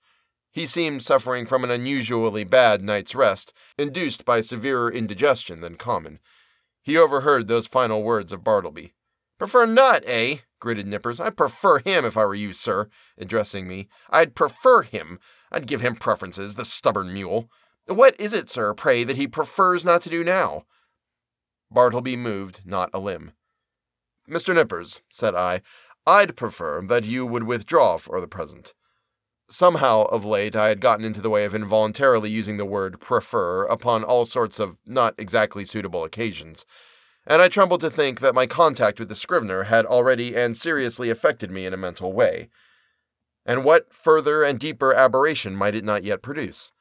He 0.51 0.65
seemed 0.65 1.03
suffering 1.03 1.45
from 1.45 1.63
an 1.63 1.71
unusually 1.71 2.45
bad 2.45 2.81
night's 2.81 3.13
rest, 3.13 3.53
induced 3.77 4.23
by 4.23 4.41
severer 4.41 4.89
indigestion 4.89 5.61
than 5.61 5.75
common. 5.75 6.19
He 6.81 6.97
overheard 6.97 7.47
those 7.47 7.67
final 7.67 8.03
words 8.03 8.31
of 8.31 8.43
Bartleby. 8.43 8.93
Prefer 9.37 9.65
not, 9.65 10.03
eh? 10.05 10.37
gritted 10.59 10.87
Nippers. 10.87 11.19
I'd 11.19 11.37
prefer 11.37 11.79
him 11.79 12.05
if 12.05 12.17
I 12.17 12.25
were 12.25 12.35
you, 12.35 12.53
sir, 12.53 12.89
addressing 13.17 13.67
me. 13.67 13.87
I'd 14.09 14.35
prefer 14.35 14.81
him. 14.81 15.19
I'd 15.51 15.67
give 15.67 15.81
him 15.81 15.95
preferences, 15.95 16.55
the 16.55 16.65
stubborn 16.65 17.13
mule. 17.13 17.49
What 17.87 18.19
is 18.19 18.33
it, 18.33 18.49
sir, 18.49 18.73
pray, 18.73 19.03
that 19.03 19.17
he 19.17 19.27
prefers 19.27 19.85
not 19.85 20.01
to 20.03 20.09
do 20.09 20.23
now? 20.23 20.63
Bartleby 21.69 22.15
moved 22.15 22.61
not 22.65 22.89
a 22.93 22.99
limb. 22.99 23.33
Mr. 24.29 24.55
Nippers, 24.55 25.01
said 25.09 25.35
I, 25.35 25.61
I'd 26.07 26.35
prefer 26.35 26.81
that 26.87 27.05
you 27.05 27.25
would 27.25 27.43
withdraw 27.43 27.97
for 27.97 28.19
the 28.21 28.27
present. 28.27 28.73
Somehow, 29.49 30.03
of 30.05 30.25
late, 30.25 30.55
I 30.55 30.69
had 30.69 30.81
gotten 30.81 31.05
into 31.05 31.21
the 31.21 31.29
way 31.29 31.45
of 31.45 31.53
involuntarily 31.53 32.31
using 32.31 32.57
the 32.57 32.65
word 32.65 32.99
prefer 32.99 33.65
upon 33.65 34.03
all 34.03 34.25
sorts 34.25 34.59
of 34.59 34.77
not 34.87 35.13
exactly 35.19 35.65
suitable 35.65 36.03
occasions 36.03 36.65
and 37.27 37.41
I 37.41 37.47
trembled 37.47 37.81
to 37.81 37.89
think 37.89 38.19
that 38.19 38.35
my 38.35 38.45
contact 38.45 38.99
with 38.99 39.09
the 39.09 39.15
scrivener 39.15 39.63
had 39.63 39.85
already 39.85 40.35
and 40.35 40.55
seriously 40.55 41.09
affected 41.09 41.51
me 41.51 41.65
in 41.65 41.73
a 41.73 41.77
mental 41.77 42.13
way. 42.13 42.49
And 43.45 43.63
what 43.63 43.93
further 43.93 44.43
and 44.43 44.59
deeper 44.59 44.93
aberration 44.93 45.55
might 45.55 45.75
it 45.75 45.83
not 45.83 46.03
yet 46.03 46.21
produce? 46.21 46.71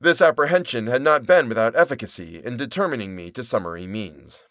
This 0.00 0.22
apprehension 0.22 0.86
had 0.86 1.02
not 1.02 1.26
been 1.26 1.48
without 1.48 1.76
efficacy 1.76 2.40
in 2.42 2.56
determining 2.56 3.14
me 3.14 3.30
to 3.32 3.44
summary 3.44 3.86
means. 3.86 4.44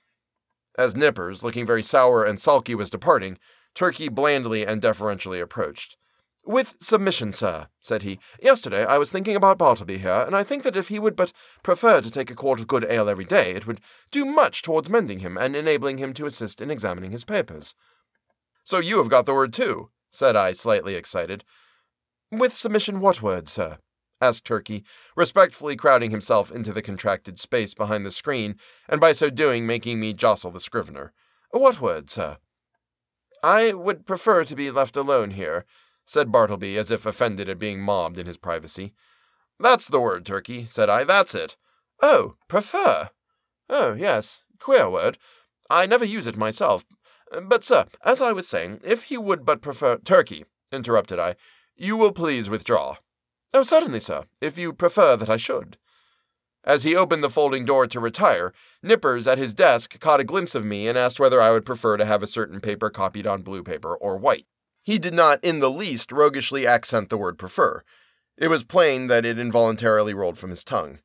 As 0.78 0.96
Nippers, 0.96 1.44
looking 1.44 1.66
very 1.66 1.82
sour 1.82 2.24
and 2.24 2.40
sulky, 2.40 2.76
was 2.76 2.92
departing, 2.92 3.40
Turkey 3.74 4.10
blandly 4.10 4.66
and 4.66 4.82
deferentially 4.82 5.40
approached. 5.40 5.98
With 6.46 6.78
submission, 6.80 7.32
sir, 7.32 7.68
said 7.80 8.04
he. 8.04 8.20
Yesterday 8.42 8.86
I 8.86 8.98
was 8.98 9.10
thinking 9.10 9.36
about 9.36 9.58
Bartleby 9.58 10.00
here, 10.00 10.24
and 10.26 10.36
I 10.36 10.44
think 10.44 10.64
that 10.64 10.76
if 10.76 10.88
he 10.88 10.98
would 10.98 11.16
but 11.16 11.34
prefer 11.64 12.02
to 12.02 12.10
take 12.10 12.32
a 12.32 12.36
quart 12.36 12.60
of 12.60 12.68
good 12.68 12.86
ale 12.90 13.10
every 13.10 13.26
day, 13.26 13.54
it 13.54 13.68
would 13.68 13.82
do 14.10 14.26
much 14.26 14.62
towards 14.62 14.90
mending 14.90 15.20
him 15.20 15.38
and 15.38 15.56
enabling 15.56 15.98
him 15.98 16.14
to 16.14 16.26
assist 16.26 16.62
in 16.62 16.72
examining 16.72 17.12
his 17.12 17.24
papers. 17.24 17.76
So 18.64 18.80
you 18.80 18.98
have 18.98 19.10
got 19.10 19.26
the 19.26 19.34
word 19.34 19.54
too, 19.54 19.90
said 20.12 20.36
I, 20.36 20.54
slightly 20.54 20.96
excited. 20.96 21.44
With 22.32 22.56
submission, 22.56 23.00
what 23.00 23.22
word, 23.22 23.48
sir? 23.48 23.80
asked 24.22 24.46
Turkey, 24.46 24.84
respectfully 25.16 25.76
crowding 25.76 26.12
himself 26.12 26.52
into 26.52 26.74
the 26.74 26.82
contracted 26.82 27.40
space 27.40 27.74
behind 27.74 28.06
the 28.06 28.12
screen, 28.12 28.56
and 28.88 29.00
by 29.00 29.14
so 29.14 29.30
doing 29.30 29.66
making 29.66 30.00
me 30.00 30.14
jostle 30.14 30.52
the 30.52 30.60
scrivener. 30.60 31.14
What 31.52 31.82
word, 31.82 32.10
sir? 32.10 32.38
I 33.42 33.74
would 33.74 34.06
prefer 34.06 34.44
to 34.44 34.56
be 34.56 34.70
left 34.70 34.98
alone 34.98 35.32
here, 35.32 35.66
said 36.10 36.32
Bartleby, 36.32 36.76
as 36.76 36.90
if 36.90 37.06
offended 37.06 37.48
at 37.50 37.60
being 37.60 37.82
mobbed 37.82 38.18
in 38.18 38.26
his 38.26 38.36
privacy. 38.36 38.94
That's 39.60 39.88
the 39.88 40.02
word, 40.02 40.26
Turkey, 40.26 40.66
said 40.66 40.90
I. 40.90 41.04
That's 41.04 41.36
it. 41.36 41.56
Oh, 42.02 42.34
prefer? 42.48 43.12
Oh, 43.70 43.94
yes. 43.94 44.42
Queer 44.60 44.90
word. 44.90 45.20
I 45.70 45.86
never 45.86 46.04
use 46.04 46.26
it 46.26 46.36
myself. 46.36 46.84
But, 47.44 47.64
sir, 47.64 47.86
as 48.04 48.24
I 48.24 48.32
was 48.32 48.48
saying, 48.48 48.80
if 48.84 49.04
he 49.04 49.20
would 49.20 49.46
but 49.46 49.62
prefer 49.62 49.98
Turkey, 49.98 50.46
interrupted 50.72 51.20
I, 51.20 51.36
you 51.76 51.96
will 51.96 52.12
please 52.12 52.50
withdraw. 52.50 52.96
Oh, 53.54 53.62
certainly, 53.62 54.00
sir, 54.00 54.24
if 54.42 54.58
you 54.58 54.74
prefer 54.74 55.16
that 55.16 55.30
I 55.30 55.38
should. 55.38 55.78
As 56.64 56.86
he 56.86 56.96
opened 56.96 57.24
the 57.24 57.30
folding 57.30 57.66
door 57.66 57.86
to 57.86 58.00
retire, 58.00 58.52
Nippers 58.82 59.28
at 59.28 59.38
his 59.38 59.54
desk 59.54 60.00
caught 60.00 60.20
a 60.20 60.24
glimpse 60.24 60.56
of 60.56 60.66
me 60.66 60.88
and 60.88 60.98
asked 60.98 61.20
whether 61.20 61.40
I 61.40 61.52
would 61.52 61.68
prefer 61.68 61.98
to 61.98 62.06
have 62.06 62.24
a 62.24 62.28
certain 62.28 62.62
paper 62.62 62.90
copied 62.90 63.28
on 63.28 63.44
blue 63.44 63.62
paper 63.62 63.96
or 63.96 64.18
white. 64.18 64.48
He 64.84 64.98
did 64.98 65.14
not 65.14 65.44
in 65.44 65.60
the 65.60 65.70
least 65.70 66.12
roguishly 66.12 66.66
accent 66.66 67.10
the 67.10 67.18
word 67.18 67.38
prefer. 67.38 67.84
It 68.38 68.48
was 68.48 68.64
plain 68.64 69.08
that 69.08 69.26
it 69.26 69.38
involuntarily 69.38 70.14
rolled 70.14 70.38
from 70.38 70.50
his 70.50 70.64
tongue. 70.64 71.00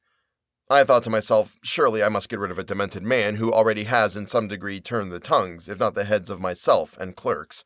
I 0.70 0.84
thought 0.84 1.02
to 1.04 1.10
myself, 1.10 1.56
surely 1.62 2.02
I 2.02 2.08
must 2.08 2.28
get 2.28 2.38
rid 2.38 2.50
of 2.50 2.58
a 2.58 2.64
demented 2.64 3.02
man 3.02 3.36
who 3.36 3.52
already 3.52 3.84
has 3.84 4.16
in 4.16 4.26
some 4.26 4.48
degree 4.48 4.80
turned 4.80 5.12
the 5.12 5.20
tongues, 5.20 5.68
if 5.68 5.78
not 5.78 5.94
the 5.94 6.04
heads 6.04 6.30
of 6.30 6.40
myself 6.40 6.96
and 6.98 7.16
clerks. 7.16 7.64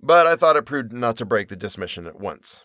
But 0.00 0.26
I 0.26 0.36
thought 0.36 0.56
it 0.56 0.66
prudent 0.66 1.00
not 1.00 1.16
to 1.16 1.24
break 1.24 1.48
the 1.48 1.56
dismission 1.56 2.06
at 2.06 2.20
once. 2.20 2.64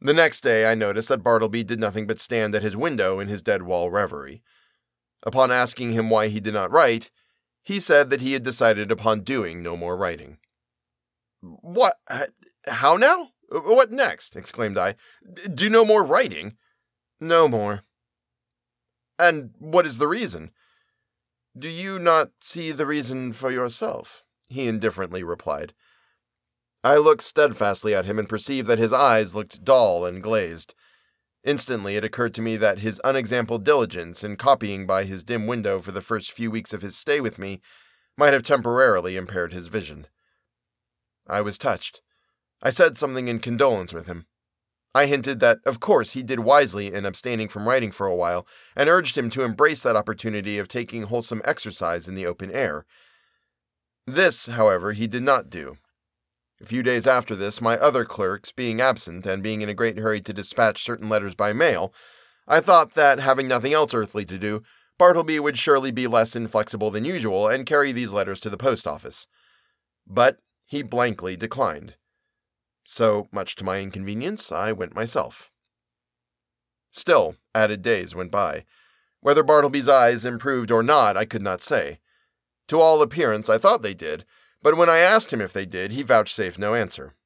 The 0.00 0.14
next 0.14 0.40
day, 0.40 0.70
I 0.70 0.74
noticed 0.74 1.08
that 1.10 1.22
Bartleby 1.22 1.62
did 1.62 1.78
nothing 1.78 2.06
but 2.06 2.18
stand 2.18 2.54
at 2.54 2.62
his 2.62 2.76
window 2.76 3.20
in 3.20 3.28
his 3.28 3.42
dead 3.42 3.62
wall 3.62 3.90
reverie. 3.90 4.42
Upon 5.24 5.52
asking 5.52 5.92
him 5.92 6.08
why 6.10 6.28
he 6.28 6.40
did 6.40 6.54
not 6.54 6.72
write, 6.72 7.10
he 7.62 7.78
said 7.78 8.10
that 8.10 8.20
he 8.20 8.32
had 8.32 8.42
decided 8.42 8.90
upon 8.90 9.20
doing 9.20 9.62
no 9.62 9.76
more 9.76 9.96
writing. 9.96 10.38
What? 11.42 11.96
Uh, 12.08 12.26
how 12.66 12.96
now? 12.96 13.30
Uh, 13.54 13.60
what 13.60 13.90
next? 13.90 14.36
exclaimed 14.36 14.78
I. 14.78 14.94
Do 15.52 15.68
no 15.68 15.84
more 15.84 16.04
writing? 16.04 16.56
No 17.20 17.48
more. 17.48 17.82
And 19.18 19.50
what 19.58 19.86
is 19.86 19.98
the 19.98 20.08
reason? 20.08 20.50
Do 21.58 21.68
you 21.68 21.98
not 21.98 22.30
see 22.40 22.72
the 22.72 22.86
reason 22.86 23.32
for 23.32 23.50
yourself? 23.50 24.24
He 24.48 24.66
indifferently 24.66 25.22
replied. 25.22 25.74
I 26.84 26.96
looked 26.96 27.22
steadfastly 27.22 27.94
at 27.94 28.06
him 28.06 28.18
and 28.18 28.28
perceived 28.28 28.66
that 28.68 28.78
his 28.78 28.92
eyes 28.92 29.34
looked 29.34 29.64
dull 29.64 30.04
and 30.04 30.22
glazed. 30.22 30.74
Instantly 31.44 31.96
it 31.96 32.04
occurred 32.04 32.34
to 32.34 32.42
me 32.42 32.56
that 32.56 32.78
his 32.78 33.00
unexampled 33.00 33.64
diligence 33.64 34.24
in 34.24 34.36
copying 34.36 34.86
by 34.86 35.04
his 35.04 35.22
dim 35.22 35.46
window 35.46 35.80
for 35.80 35.92
the 35.92 36.00
first 36.00 36.32
few 36.32 36.50
weeks 36.50 36.72
of 36.72 36.82
his 36.82 36.96
stay 36.96 37.20
with 37.20 37.38
me 37.38 37.60
might 38.16 38.32
have 38.32 38.42
temporarily 38.42 39.16
impaired 39.16 39.52
his 39.52 39.68
vision. 39.68 40.06
I 41.32 41.40
was 41.40 41.58
touched. 41.58 42.02
I 42.62 42.70
said 42.70 42.96
something 42.96 43.26
in 43.26 43.40
condolence 43.40 43.92
with 43.92 44.06
him. 44.06 44.26
I 44.94 45.06
hinted 45.06 45.40
that, 45.40 45.58
of 45.64 45.80
course, 45.80 46.12
he 46.12 46.22
did 46.22 46.40
wisely 46.40 46.92
in 46.92 47.06
abstaining 47.06 47.48
from 47.48 47.66
writing 47.66 47.90
for 47.90 48.06
a 48.06 48.14
while, 48.14 48.46
and 48.76 48.88
urged 48.88 49.16
him 49.16 49.30
to 49.30 49.42
embrace 49.42 49.82
that 49.82 49.96
opportunity 49.96 50.58
of 50.58 50.68
taking 50.68 51.04
wholesome 51.04 51.42
exercise 51.44 52.06
in 52.06 52.14
the 52.14 52.26
open 52.26 52.50
air. 52.50 52.84
This, 54.06 54.46
however, 54.46 54.92
he 54.92 55.06
did 55.06 55.22
not 55.22 55.48
do, 55.48 55.78
a 56.62 56.66
few 56.66 56.84
days 56.84 57.08
after 57.08 57.34
this, 57.34 57.60
my 57.60 57.76
other 57.76 58.04
clerks 58.04 58.52
being 58.52 58.80
absent 58.80 59.26
and 59.26 59.42
being 59.42 59.62
in 59.62 59.68
a 59.68 59.74
great 59.74 59.98
hurry 59.98 60.20
to 60.20 60.32
dispatch 60.32 60.84
certain 60.84 61.08
letters 61.08 61.34
by 61.34 61.52
mail, 61.52 61.92
I 62.46 62.60
thought 62.60 62.94
that, 62.94 63.18
having 63.18 63.48
nothing 63.48 63.72
else 63.72 63.92
earthly 63.92 64.24
to 64.26 64.38
do, 64.38 64.62
Bartleby 64.96 65.40
would 65.40 65.58
surely 65.58 65.90
be 65.90 66.06
less 66.06 66.36
inflexible 66.36 66.92
than 66.92 67.04
usual 67.04 67.48
and 67.48 67.66
carry 67.66 67.90
these 67.90 68.12
letters 68.12 68.38
to 68.40 68.50
the 68.50 68.56
post 68.56 68.86
office. 68.86 69.26
But 70.06 70.38
he 70.72 70.82
blankly 70.82 71.36
declined. 71.36 71.96
So, 72.82 73.28
much 73.30 73.56
to 73.56 73.64
my 73.64 73.80
inconvenience, 73.80 74.50
I 74.50 74.72
went 74.72 74.94
myself. 74.94 75.50
Still, 76.90 77.36
added 77.54 77.82
days 77.82 78.14
went 78.14 78.30
by. 78.30 78.64
Whether 79.20 79.42
Bartleby's 79.42 79.86
eyes 79.86 80.24
improved 80.24 80.70
or 80.70 80.82
not, 80.82 81.14
I 81.14 81.26
could 81.26 81.42
not 81.42 81.60
say. 81.60 81.98
To 82.68 82.80
all 82.80 83.02
appearance, 83.02 83.50
I 83.50 83.58
thought 83.58 83.82
they 83.82 83.92
did, 83.92 84.24
but 84.62 84.78
when 84.78 84.88
I 84.88 85.00
asked 85.00 85.30
him 85.30 85.42
if 85.42 85.52
they 85.52 85.66
did, 85.66 85.90
he 85.92 86.02
vouchsafed 86.02 86.58
no 86.58 86.74
answer. 86.74 87.16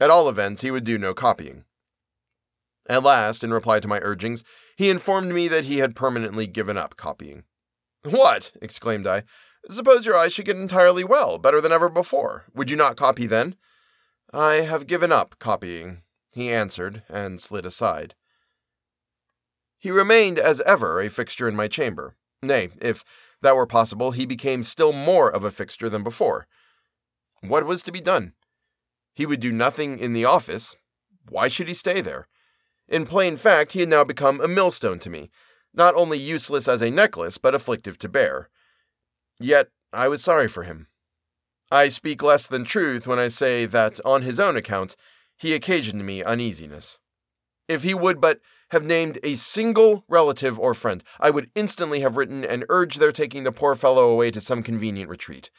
At 0.00 0.08
all 0.08 0.26
events, 0.26 0.62
he 0.62 0.70
would 0.70 0.84
do 0.84 0.96
no 0.96 1.12
copying. 1.12 1.64
At 2.88 3.02
last, 3.02 3.44
in 3.44 3.52
reply 3.52 3.80
to 3.80 3.88
my 3.88 4.00
urgings, 4.00 4.42
he 4.78 4.88
informed 4.88 5.34
me 5.34 5.48
that 5.48 5.64
he 5.64 5.80
had 5.80 5.94
permanently 5.94 6.46
given 6.46 6.78
up 6.78 6.96
copying. 6.96 7.44
What? 8.04 8.52
exclaimed 8.62 9.06
I. 9.06 9.24
Suppose 9.68 10.06
your 10.06 10.16
eyes 10.16 10.32
should 10.32 10.46
get 10.46 10.56
entirely 10.56 11.04
well, 11.04 11.38
better 11.38 11.60
than 11.60 11.72
ever 11.72 11.88
before. 11.88 12.46
Would 12.54 12.70
you 12.70 12.76
not 12.76 12.96
copy 12.96 13.26
then? 13.26 13.56
I 14.32 14.62
have 14.62 14.86
given 14.86 15.12
up 15.12 15.38
copying, 15.38 16.02
he 16.32 16.50
answered, 16.50 17.02
and 17.08 17.40
slid 17.40 17.66
aside. 17.66 18.14
He 19.78 19.90
remained, 19.90 20.38
as 20.38 20.60
ever, 20.62 21.00
a 21.00 21.10
fixture 21.10 21.48
in 21.48 21.56
my 21.56 21.68
chamber. 21.68 22.16
Nay, 22.42 22.70
if 22.80 23.04
that 23.42 23.56
were 23.56 23.66
possible, 23.66 24.12
he 24.12 24.26
became 24.26 24.62
still 24.62 24.92
more 24.92 25.30
of 25.30 25.44
a 25.44 25.50
fixture 25.50 25.88
than 25.88 26.02
before. 26.02 26.46
What 27.40 27.64
was 27.64 27.82
to 27.82 27.92
be 27.92 28.00
done? 28.00 28.34
He 29.14 29.26
would 29.26 29.40
do 29.40 29.52
nothing 29.52 29.98
in 29.98 30.12
the 30.12 30.24
office. 30.24 30.76
Why 31.28 31.48
should 31.48 31.68
he 31.68 31.74
stay 31.74 32.00
there? 32.00 32.28
In 32.88 33.06
plain 33.06 33.36
fact, 33.36 33.72
he 33.72 33.80
had 33.80 33.88
now 33.88 34.04
become 34.04 34.40
a 34.40 34.48
millstone 34.48 34.98
to 35.00 35.10
me, 35.10 35.30
not 35.72 35.94
only 35.94 36.18
useless 36.18 36.68
as 36.68 36.82
a 36.82 36.90
necklace, 36.90 37.38
but 37.38 37.54
afflictive 37.54 37.98
to 37.98 38.08
bear. 38.08 38.48
Yet 39.40 39.68
I 39.92 40.06
was 40.08 40.22
sorry 40.22 40.46
for 40.46 40.62
him. 40.62 40.86
I 41.72 41.88
speak 41.88 42.22
less 42.22 42.46
than 42.46 42.64
truth 42.64 43.06
when 43.06 43.18
I 43.18 43.28
say 43.28 43.64
that, 43.66 43.98
on 44.04 44.22
his 44.22 44.38
own 44.38 44.56
account, 44.56 44.96
he 45.36 45.54
occasioned 45.54 46.04
me 46.04 46.22
uneasiness. 46.22 46.98
If 47.66 47.82
he 47.82 47.94
would 47.94 48.20
but 48.20 48.40
have 48.70 48.84
named 48.84 49.18
a 49.22 49.36
single 49.36 50.04
relative 50.08 50.58
or 50.58 50.74
friend, 50.74 51.02
I 51.18 51.30
would 51.30 51.50
instantly 51.54 52.00
have 52.00 52.16
written 52.16 52.44
and 52.44 52.64
urged 52.68 53.00
their 53.00 53.12
taking 53.12 53.44
the 53.44 53.52
poor 53.52 53.74
fellow 53.74 54.10
away 54.10 54.30
to 54.32 54.40
some 54.40 54.62
convenient 54.62 55.08
retreat. 55.08 55.50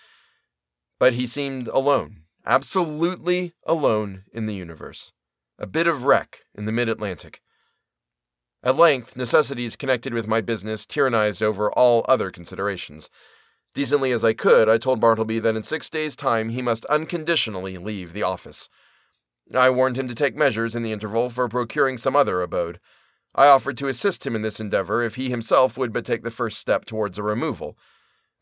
But 0.99 1.13
he 1.13 1.25
seemed 1.25 1.67
alone, 1.69 2.23
absolutely 2.45 3.53
alone 3.65 4.25
in 4.33 4.45
the 4.45 4.53
universe, 4.53 5.13
a 5.57 5.65
bit 5.65 5.87
of 5.87 6.03
wreck 6.03 6.41
in 6.53 6.65
the 6.65 6.71
mid 6.71 6.89
Atlantic. 6.89 7.41
At 8.63 8.75
length, 8.75 9.15
necessities 9.15 9.75
connected 9.75 10.13
with 10.13 10.27
my 10.27 10.39
business 10.39 10.85
tyrannized 10.85 11.41
over 11.41 11.71
all 11.71 12.05
other 12.07 12.29
considerations. 12.29 13.09
Decently 13.73 14.11
as 14.11 14.25
I 14.25 14.33
could, 14.33 14.67
I 14.67 14.77
told 14.77 14.99
Bartleby 14.99 15.39
that 15.39 15.55
in 15.55 15.63
six 15.63 15.89
days' 15.89 16.15
time 16.15 16.49
he 16.49 16.61
must 16.61 16.85
unconditionally 16.85 17.77
leave 17.77 18.11
the 18.11 18.23
office. 18.23 18.69
I 19.53 19.69
warned 19.69 19.97
him 19.97 20.07
to 20.07 20.15
take 20.15 20.35
measures 20.35 20.75
in 20.75 20.83
the 20.83 20.91
interval 20.91 21.29
for 21.29 21.47
procuring 21.47 21.97
some 21.97 22.15
other 22.15 22.41
abode. 22.41 22.79
I 23.33 23.47
offered 23.47 23.77
to 23.77 23.87
assist 23.87 24.27
him 24.27 24.35
in 24.35 24.41
this 24.41 24.59
endeavor 24.59 25.01
if 25.01 25.15
he 25.15 25.29
himself 25.29 25.77
would 25.77 25.93
but 25.93 26.05
take 26.05 26.23
the 26.23 26.31
first 26.31 26.59
step 26.59 26.85
towards 26.85 27.17
a 27.17 27.23
removal. 27.23 27.77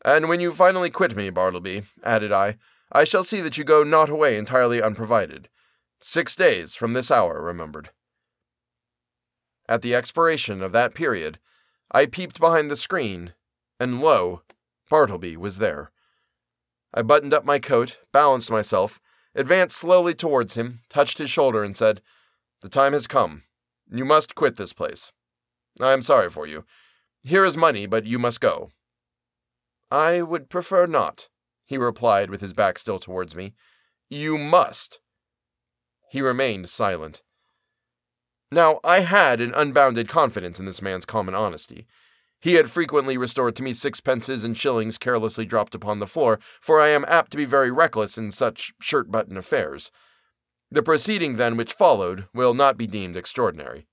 And 0.04 0.28
when 0.28 0.40
you 0.40 0.52
finally 0.52 0.90
quit 0.90 1.14
me, 1.14 1.30
Bartleby, 1.30 1.82
added 2.02 2.32
I, 2.32 2.56
I 2.90 3.04
shall 3.04 3.22
see 3.22 3.40
that 3.40 3.56
you 3.56 3.64
go 3.64 3.84
not 3.84 4.08
away 4.08 4.36
entirely 4.36 4.82
unprovided. 4.82 5.48
Six 6.00 6.34
days 6.34 6.74
from 6.74 6.92
this 6.92 7.10
hour, 7.10 7.40
remembered. 7.40 7.90
At 9.68 9.82
the 9.82 9.94
expiration 9.94 10.62
of 10.62 10.72
that 10.72 10.94
period, 10.94 11.38
I 11.92 12.06
peeped 12.06 12.40
behind 12.40 12.70
the 12.70 12.76
screen, 12.76 13.34
and 13.78 14.00
lo, 14.00 14.42
Bartleby 14.90 15.38
was 15.38 15.56
there. 15.56 15.90
I 16.92 17.00
buttoned 17.00 17.32
up 17.32 17.44
my 17.44 17.58
coat, 17.58 18.00
balanced 18.12 18.50
myself, 18.50 19.00
advanced 19.34 19.76
slowly 19.76 20.14
towards 20.14 20.56
him, 20.56 20.80
touched 20.90 21.18
his 21.18 21.30
shoulder, 21.30 21.62
and 21.62 21.74
said, 21.74 22.02
The 22.60 22.68
time 22.68 22.92
has 22.92 23.06
come. 23.06 23.44
You 23.90 24.04
must 24.04 24.34
quit 24.34 24.56
this 24.56 24.74
place. 24.74 25.12
I 25.80 25.92
am 25.92 26.02
sorry 26.02 26.28
for 26.28 26.46
you. 26.46 26.64
Here 27.22 27.44
is 27.44 27.56
money, 27.56 27.86
but 27.86 28.04
you 28.04 28.18
must 28.18 28.40
go. 28.40 28.70
I 29.90 30.22
would 30.22 30.50
prefer 30.50 30.86
not, 30.86 31.28
he 31.64 31.78
replied 31.78 32.30
with 32.30 32.40
his 32.40 32.52
back 32.52 32.78
still 32.78 32.98
towards 32.98 33.36
me. 33.36 33.54
You 34.08 34.38
must. 34.38 35.00
He 36.10 36.20
remained 36.20 36.68
silent. 36.68 37.22
Now, 38.50 38.80
I 38.82 39.00
had 39.00 39.40
an 39.40 39.54
unbounded 39.54 40.08
confidence 40.08 40.58
in 40.58 40.64
this 40.64 40.82
man's 40.82 41.06
common 41.06 41.36
honesty. 41.36 41.86
He 42.40 42.54
had 42.54 42.70
frequently 42.70 43.18
restored 43.18 43.54
to 43.56 43.62
me 43.62 43.72
sixpences 43.72 44.44
and 44.44 44.56
shillings 44.56 44.96
carelessly 44.98 45.44
dropped 45.44 45.74
upon 45.74 45.98
the 45.98 46.06
floor, 46.06 46.40
for 46.60 46.80
I 46.80 46.88
am 46.88 47.04
apt 47.06 47.30
to 47.32 47.36
be 47.36 47.44
very 47.44 47.70
reckless 47.70 48.16
in 48.16 48.30
such 48.30 48.72
shirt 48.80 49.10
button 49.10 49.36
affairs. 49.36 49.90
The 50.70 50.82
proceeding, 50.82 51.36
then, 51.36 51.56
which 51.56 51.72
followed, 51.72 52.28
will 52.32 52.54
not 52.54 52.78
be 52.78 52.86
deemed 52.86 53.16
extraordinary. 53.16 53.86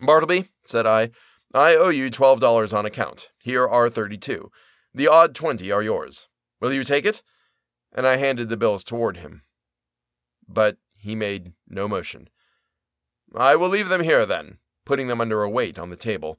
Bartleby, 0.00 0.50
said 0.64 0.86
I, 0.86 1.10
I 1.52 1.74
owe 1.74 1.88
you 1.88 2.10
twelve 2.10 2.40
dollars 2.40 2.72
on 2.72 2.86
account. 2.86 3.30
Here 3.38 3.66
are 3.66 3.88
thirty-two. 3.90 4.50
The 4.94 5.08
odd 5.08 5.34
twenty 5.34 5.72
are 5.72 5.82
yours. 5.82 6.28
Will 6.60 6.72
you 6.72 6.84
take 6.84 7.04
it? 7.04 7.22
And 7.92 8.06
I 8.06 8.16
handed 8.16 8.48
the 8.48 8.56
bills 8.56 8.84
toward 8.84 9.16
him. 9.18 9.42
but 10.48 10.76
he 10.98 11.14
made 11.14 11.52
no 11.68 11.88
motion. 11.88 12.28
I 13.34 13.56
will 13.56 13.68
leave 13.68 13.88
them 13.88 14.02
here 14.02 14.24
then, 14.26 14.58
putting 14.84 15.08
them 15.08 15.20
under 15.20 15.42
a 15.42 15.50
weight 15.50 15.78
on 15.78 15.90
the 15.90 15.96
table. 15.96 16.38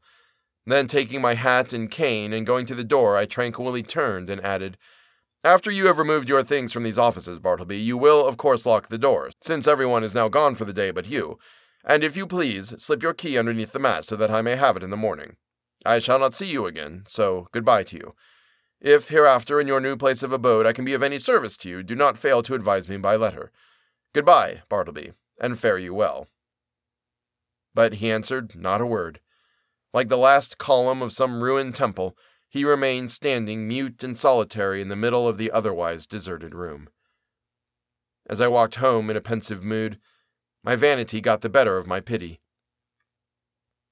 Then, 0.67 0.88
taking 0.88 1.21
my 1.21 1.36
hat 1.36 1.73
and 1.73 1.91
cane 1.91 2.34
and 2.34 2.45
going 2.45 2.65
to 2.65 2.75
the 2.75 2.84
door, 2.84 3.15
I 3.15 3.25
tranquilly 3.25 3.84
turned 3.84 4.30
and 4.30 4.43
added, 4.43 4.78
After 5.43 5.69
you 5.69 5.86
have 5.88 5.99
removed 5.99 6.28
your 6.28 6.41
things 6.41 6.73
from 6.73 6.84
these 6.84 6.97
offices, 6.97 7.39
Bartleby, 7.39 7.78
you 7.78 7.97
will, 7.97 8.25
of 8.25 8.38
course, 8.38 8.65
lock 8.65 8.88
the 8.88 8.97
doors, 8.97 9.34
since 9.41 9.67
everyone 9.67 10.04
is 10.04 10.15
now 10.15 10.28
gone 10.28 10.56
for 10.56 10.65
the 10.65 10.73
day 10.73 10.89
but 10.89 11.08
you. 11.08 11.38
And 11.84 12.04
if 12.04 12.17
you 12.17 12.25
please, 12.25 12.73
slip 12.82 13.04
your 13.04 13.13
key 13.13 13.38
underneath 13.38 13.71
the 13.71 13.80
mat 13.80 14.06
so 14.06 14.15
that 14.15 14.32
I 14.32 14.41
may 14.41 14.56
have 14.56 14.75
it 14.75 14.82
in 14.82 14.89
the 14.89 14.97
morning. 14.97 15.36
I 15.86 15.99
shall 15.99 16.17
not 16.17 16.34
see 16.34 16.47
you 16.47 16.65
again, 16.65 17.04
so 17.06 17.47
goodbye 17.51 17.84
to 17.84 17.97
you. 17.97 18.15
If 18.82 19.10
hereafter 19.10 19.62
in 19.62 19.67
your 19.67 19.80
new 19.80 19.95
place 19.95 20.23
of 20.23 20.32
abode 20.32 20.65
I 20.65 20.73
can 20.73 20.84
be 20.84 20.93
of 20.93 21.04
any 21.04 21.19
service 21.19 21.58
to 21.58 21.69
you, 21.69 21.84
do 21.84 21.95
not 21.95 22.17
fail 22.17 22.41
to 22.41 22.56
advise 22.56 22.89
me 22.89 22.97
by 22.97 23.15
letter. 23.15 23.51
Goodbye, 24.13 24.63
Bartleby, 24.67 25.13
and 25.39 25.60
fare 25.60 25.78
you 25.78 25.93
well. 25.93 26.28
But 27.75 27.95
he 27.95 28.12
answered 28.12 28.56
not 28.56 28.82
a 28.82 28.86
word. 28.86 29.19
Like 29.95 30.10
the 30.10 30.17
last 30.17 30.58
column 30.58 31.01
of 31.01 31.13
some 31.13 31.41
ruined 31.41 31.73
temple, 31.73 32.17
he 32.49 32.65
remained 32.65 33.12
standing 33.12 33.65
mute 33.65 34.03
and 34.03 34.17
solitary 34.17 34.81
in 34.81 34.89
the 34.89 34.95
middle 34.97 35.25
of 35.25 35.38
the 35.38 35.49
otherwise 35.49 36.05
deserted 36.05 36.53
room. 36.53 36.89
As 38.29 38.41
I 38.41 38.49
walked 38.49 38.75
home 38.75 39.10
in 39.10 39.15
a 39.15 39.21
pensive 39.21 39.63
mood, 39.63 39.97
my 40.65 40.75
vanity 40.75 41.21
got 41.21 41.39
the 41.39 41.49
better 41.49 41.77
of 41.77 41.88
my 41.88 42.01
pity. 42.01 42.41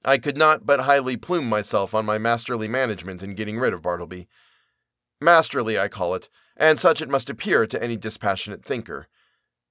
I 0.03 0.17
could 0.17 0.35
not 0.35 0.65
but 0.65 0.81
highly 0.81 1.15
plume 1.15 1.47
myself 1.47 1.95
on 1.95 2.05
my 2.05 2.17
masterly 2.17 2.67
management 2.67 3.23
in 3.23 3.33
getting 3.33 3.57
rid 3.57 3.71
of 3.71 3.81
Bartleby. 3.81 4.27
Masterly, 5.21 5.79
I 5.79 5.87
call 5.87 6.15
it, 6.15 6.27
and 6.57 6.77
such 6.77 7.01
it 7.01 7.07
must 7.07 7.29
appear 7.29 7.65
to 7.65 7.81
any 7.81 7.95
dispassionate 7.95 8.65
thinker. 8.65 9.07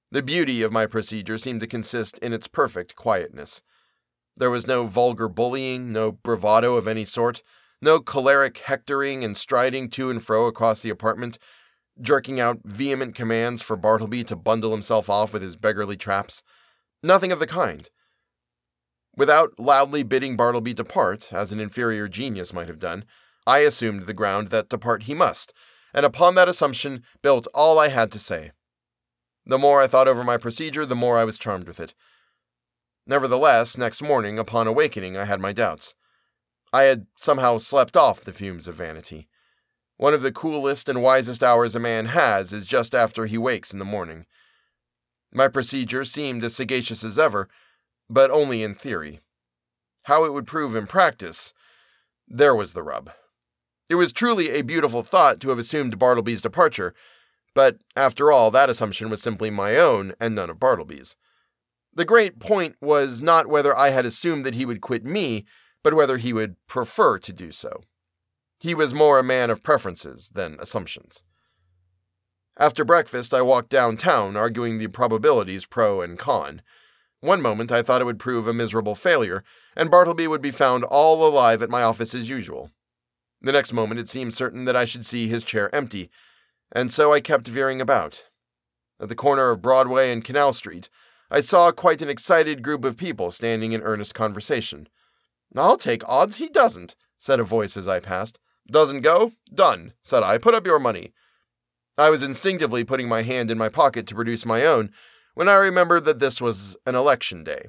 The 0.09 0.23
beauty 0.23 0.63
of 0.63 0.73
my 0.73 0.87
procedure 0.87 1.37
seemed 1.37 1.61
to 1.61 1.67
consist 1.67 2.17
in 2.23 2.33
its 2.33 2.47
perfect 2.47 2.95
quietness. 2.95 3.61
There 4.35 4.51
was 4.51 4.67
no 4.67 4.85
vulgar 4.85 5.27
bullying, 5.27 5.91
no 5.91 6.11
bravado 6.11 6.75
of 6.75 6.87
any 6.87 7.05
sort, 7.05 7.43
no 7.81 7.99
choleric 7.99 8.57
hectoring 8.59 9.23
and 9.23 9.37
striding 9.37 9.89
to 9.91 10.09
and 10.09 10.23
fro 10.23 10.47
across 10.47 10.81
the 10.81 10.89
apartment, 10.89 11.37
jerking 12.01 12.39
out 12.39 12.59
vehement 12.63 13.13
commands 13.13 13.61
for 13.61 13.75
Bartleby 13.75 14.23
to 14.25 14.35
bundle 14.35 14.71
himself 14.71 15.09
off 15.09 15.33
with 15.33 15.41
his 15.41 15.55
beggarly 15.55 15.97
traps. 15.97 16.43
Nothing 17.03 17.31
of 17.31 17.39
the 17.39 17.47
kind. 17.47 17.89
Without 19.15 19.59
loudly 19.59 20.01
bidding 20.01 20.35
Bartleby 20.35 20.73
depart, 20.73 21.31
as 21.31 21.51
an 21.51 21.59
inferior 21.59 22.07
genius 22.07 22.53
might 22.53 22.67
have 22.67 22.79
done, 22.79 23.05
I 23.45 23.59
assumed 23.59 24.03
the 24.03 24.13
ground 24.13 24.47
that 24.47 24.69
depart 24.69 25.03
he 25.03 25.13
must, 25.13 25.53
and 25.93 26.05
upon 26.05 26.33
that 26.35 26.49
assumption 26.49 27.03
built 27.21 27.47
all 27.53 27.77
I 27.77 27.89
had 27.89 28.11
to 28.13 28.19
say. 28.19 28.51
The 29.45 29.59
more 29.59 29.81
I 29.81 29.87
thought 29.87 30.07
over 30.07 30.23
my 30.23 30.37
procedure, 30.37 30.85
the 30.85 30.95
more 30.95 31.17
I 31.17 31.25
was 31.25 31.37
charmed 31.37 31.67
with 31.67 31.79
it. 31.79 31.93
Nevertheless, 33.05 33.77
next 33.77 34.01
morning, 34.01 34.39
upon 34.39 34.67
awakening, 34.67 35.17
I 35.17 35.25
had 35.25 35.41
my 35.41 35.51
doubts. 35.51 35.95
I 36.71 36.83
had 36.83 37.07
somehow 37.15 37.57
slept 37.57 37.97
off 37.97 38.21
the 38.21 38.33
fumes 38.33 38.67
of 38.67 38.75
vanity. 38.75 39.27
One 39.97 40.13
of 40.13 40.21
the 40.21 40.31
coolest 40.31 40.89
and 40.89 41.01
wisest 41.01 41.43
hours 41.43 41.75
a 41.75 41.79
man 41.79 42.07
has 42.07 42.53
is 42.53 42.65
just 42.65 42.95
after 42.95 43.25
he 43.25 43.37
wakes 43.37 43.71
in 43.71 43.79
the 43.79 43.85
morning. 43.85 44.25
My 45.31 45.47
procedure 45.47 46.05
seemed 46.05 46.43
as 46.43 46.55
sagacious 46.55 47.03
as 47.03 47.19
ever, 47.19 47.49
but 48.09 48.31
only 48.31 48.63
in 48.63 48.73
theory. 48.73 49.19
How 50.03 50.25
it 50.25 50.33
would 50.33 50.47
prove 50.47 50.75
in 50.75 50.87
practice, 50.87 51.53
there 52.27 52.55
was 52.55 52.73
the 52.73 52.83
rub. 52.83 53.11
It 53.89 53.95
was 53.95 54.11
truly 54.11 54.51
a 54.51 54.61
beautiful 54.61 55.03
thought 55.03 55.39
to 55.41 55.49
have 55.49 55.59
assumed 55.59 55.99
Bartleby's 55.99 56.41
departure, 56.41 56.93
but 57.53 57.77
after 57.95 58.31
all, 58.31 58.49
that 58.51 58.69
assumption 58.69 59.09
was 59.09 59.21
simply 59.21 59.49
my 59.49 59.75
own 59.75 60.13
and 60.19 60.33
none 60.33 60.49
of 60.49 60.59
Bartleby's. 60.59 61.15
The 61.95 62.05
great 62.05 62.39
point 62.39 62.75
was 62.81 63.21
not 63.21 63.47
whether 63.47 63.77
I 63.77 63.89
had 63.89 64.05
assumed 64.05 64.45
that 64.45 64.55
he 64.55 64.65
would 64.65 64.81
quit 64.81 65.05
me, 65.05 65.45
but 65.83 65.93
whether 65.93 66.17
he 66.17 66.33
would 66.33 66.55
prefer 66.67 67.19
to 67.19 67.33
do 67.33 67.51
so. 67.51 67.81
He 68.59 68.73
was 68.73 68.93
more 68.93 69.19
a 69.19 69.23
man 69.23 69.49
of 69.49 69.61
preferences 69.61 70.31
than 70.33 70.57
assumptions. 70.59 71.23
After 72.57 72.85
breakfast, 72.85 73.33
I 73.33 73.41
walked 73.41 73.69
downtown, 73.69 74.37
arguing 74.37 74.77
the 74.77 74.87
probabilities 74.87 75.65
pro 75.65 76.01
and 76.01 76.17
con. 76.17 76.61
One 77.19 77.41
moment 77.41 77.71
I 77.71 77.81
thought 77.81 78.01
it 78.01 78.05
would 78.05 78.19
prove 78.19 78.47
a 78.47 78.53
miserable 78.53 78.95
failure, 78.95 79.43
and 79.75 79.91
Bartleby 79.91 80.27
would 80.27 80.41
be 80.41 80.51
found 80.51 80.83
all 80.83 81.27
alive 81.27 81.61
at 81.61 81.69
my 81.69 81.83
office 81.83 82.13
as 82.13 82.29
usual. 82.29 82.69
The 83.41 83.51
next 83.51 83.73
moment 83.73 83.99
it 83.99 84.09
seemed 84.09 84.33
certain 84.33 84.65
that 84.65 84.75
I 84.75 84.85
should 84.85 85.05
see 85.05 85.27
his 85.27 85.43
chair 85.43 85.73
empty, 85.73 86.09
and 86.71 86.91
so 86.91 87.11
I 87.11 87.21
kept 87.21 87.47
veering 87.47 87.81
about. 87.81 88.25
At 88.99 89.09
the 89.09 89.15
corner 89.15 89.49
of 89.49 89.61
Broadway 89.61 90.11
and 90.11 90.23
Canal 90.23 90.53
Street, 90.53 90.89
I 91.33 91.39
saw 91.39 91.71
quite 91.71 92.03
an 92.03 92.09
excited 92.09 92.61
group 92.61 92.85
of 92.85 92.95
people 92.95 93.31
standing 93.31 93.71
in 93.71 93.81
earnest 93.81 94.13
conversation. 94.13 94.87
I'll 95.55 95.77
take 95.77 96.07
odds 96.07 96.35
he 96.35 96.47
doesn't, 96.47 96.95
said 97.17 97.39
a 97.39 97.43
voice 97.43 97.75
as 97.75 97.87
I 97.87 97.99
passed. 97.99 98.39
Doesn't 98.71 99.01
go? 99.01 99.31
Done, 99.51 99.93
said 100.03 100.21
I. 100.21 100.37
Put 100.37 100.53
up 100.53 100.67
your 100.67 100.77
money. 100.77 101.11
I 101.97 102.11
was 102.11 102.21
instinctively 102.21 102.83
putting 102.83 103.09
my 103.09 103.23
hand 103.23 103.49
in 103.49 103.57
my 103.57 103.67
pocket 103.67 104.05
to 104.07 104.15
produce 104.15 104.45
my 104.45 104.63
own 104.63 104.91
when 105.33 105.49
I 105.49 105.55
remembered 105.55 106.05
that 106.05 106.19
this 106.19 106.39
was 106.39 106.77
an 106.85 106.93
election 106.93 107.43
day. 107.43 107.65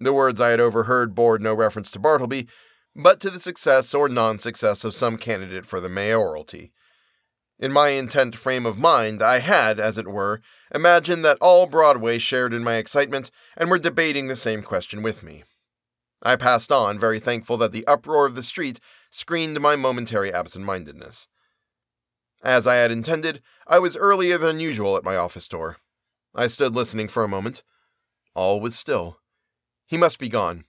The 0.00 0.14
words 0.14 0.40
I 0.40 0.48
had 0.48 0.60
overheard 0.60 1.14
bore 1.14 1.38
no 1.38 1.52
reference 1.52 1.90
to 1.90 1.98
Bartleby, 1.98 2.48
but 2.96 3.20
to 3.20 3.28
the 3.28 3.40
success 3.40 3.92
or 3.92 4.08
non 4.08 4.38
success 4.38 4.84
of 4.84 4.94
some 4.94 5.18
candidate 5.18 5.66
for 5.66 5.82
the 5.82 5.90
mayoralty. 5.90 6.72
In 7.62 7.70
my 7.70 7.90
intent 7.90 8.34
frame 8.34 8.66
of 8.66 8.76
mind, 8.76 9.22
I 9.22 9.38
had, 9.38 9.78
as 9.78 9.96
it 9.96 10.08
were, 10.08 10.40
imagined 10.74 11.24
that 11.24 11.38
all 11.40 11.66
Broadway 11.66 12.18
shared 12.18 12.52
in 12.52 12.64
my 12.64 12.74
excitement 12.74 13.30
and 13.56 13.70
were 13.70 13.78
debating 13.78 14.26
the 14.26 14.34
same 14.34 14.64
question 14.64 15.00
with 15.00 15.22
me. 15.22 15.44
I 16.24 16.34
passed 16.34 16.72
on, 16.72 16.98
very 16.98 17.20
thankful 17.20 17.56
that 17.58 17.70
the 17.70 17.86
uproar 17.86 18.26
of 18.26 18.34
the 18.34 18.42
street 18.42 18.80
screened 19.12 19.60
my 19.60 19.76
momentary 19.76 20.34
absent 20.34 20.64
mindedness. 20.64 21.28
As 22.42 22.66
I 22.66 22.74
had 22.74 22.90
intended, 22.90 23.40
I 23.68 23.78
was 23.78 23.96
earlier 23.96 24.38
than 24.38 24.58
usual 24.58 24.96
at 24.96 25.04
my 25.04 25.14
office 25.14 25.46
door. 25.46 25.76
I 26.34 26.48
stood 26.48 26.74
listening 26.74 27.06
for 27.06 27.22
a 27.22 27.28
moment. 27.28 27.62
All 28.34 28.60
was 28.60 28.76
still. 28.76 29.18
He 29.86 29.96
must 29.96 30.18
be 30.18 30.28
gone. 30.28 30.64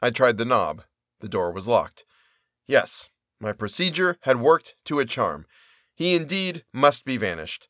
I 0.00 0.08
tried 0.08 0.38
the 0.38 0.46
knob. 0.46 0.84
The 1.20 1.28
door 1.28 1.52
was 1.52 1.68
locked. 1.68 2.06
Yes, 2.66 3.10
my 3.38 3.52
procedure 3.52 4.16
had 4.22 4.40
worked 4.40 4.74
to 4.86 5.00
a 5.00 5.04
charm. 5.04 5.44
He 5.94 6.14
indeed 6.14 6.64
must 6.72 7.04
be 7.04 7.16
vanished. 7.16 7.68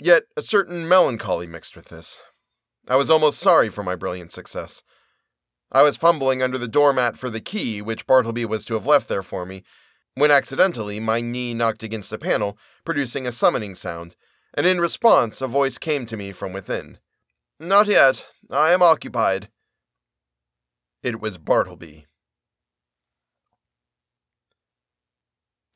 Yet 0.00 0.24
a 0.36 0.42
certain 0.42 0.88
melancholy 0.88 1.46
mixed 1.46 1.76
with 1.76 1.88
this. 1.88 2.20
I 2.88 2.96
was 2.96 3.10
almost 3.10 3.38
sorry 3.38 3.68
for 3.68 3.82
my 3.82 3.96
brilliant 3.96 4.32
success. 4.32 4.82
I 5.70 5.82
was 5.82 5.96
fumbling 5.96 6.42
under 6.42 6.56
the 6.56 6.68
doormat 6.68 7.18
for 7.18 7.28
the 7.28 7.40
key 7.40 7.82
which 7.82 8.06
Bartleby 8.06 8.44
was 8.44 8.64
to 8.64 8.74
have 8.74 8.86
left 8.86 9.08
there 9.08 9.22
for 9.22 9.44
me, 9.44 9.62
when 10.14 10.30
accidentally 10.30 10.98
my 10.98 11.20
knee 11.20 11.54
knocked 11.54 11.82
against 11.82 12.12
a 12.12 12.18
panel, 12.18 12.58
producing 12.84 13.26
a 13.26 13.32
summoning 13.32 13.74
sound, 13.74 14.16
and 14.54 14.66
in 14.66 14.80
response 14.80 15.40
a 15.40 15.46
voice 15.46 15.78
came 15.78 16.06
to 16.06 16.16
me 16.16 16.32
from 16.32 16.52
within. 16.52 16.98
Not 17.60 17.86
yet. 17.86 18.26
I 18.50 18.72
am 18.72 18.82
occupied. 18.82 19.50
It 21.02 21.20
was 21.20 21.38
Bartleby. 21.38 22.06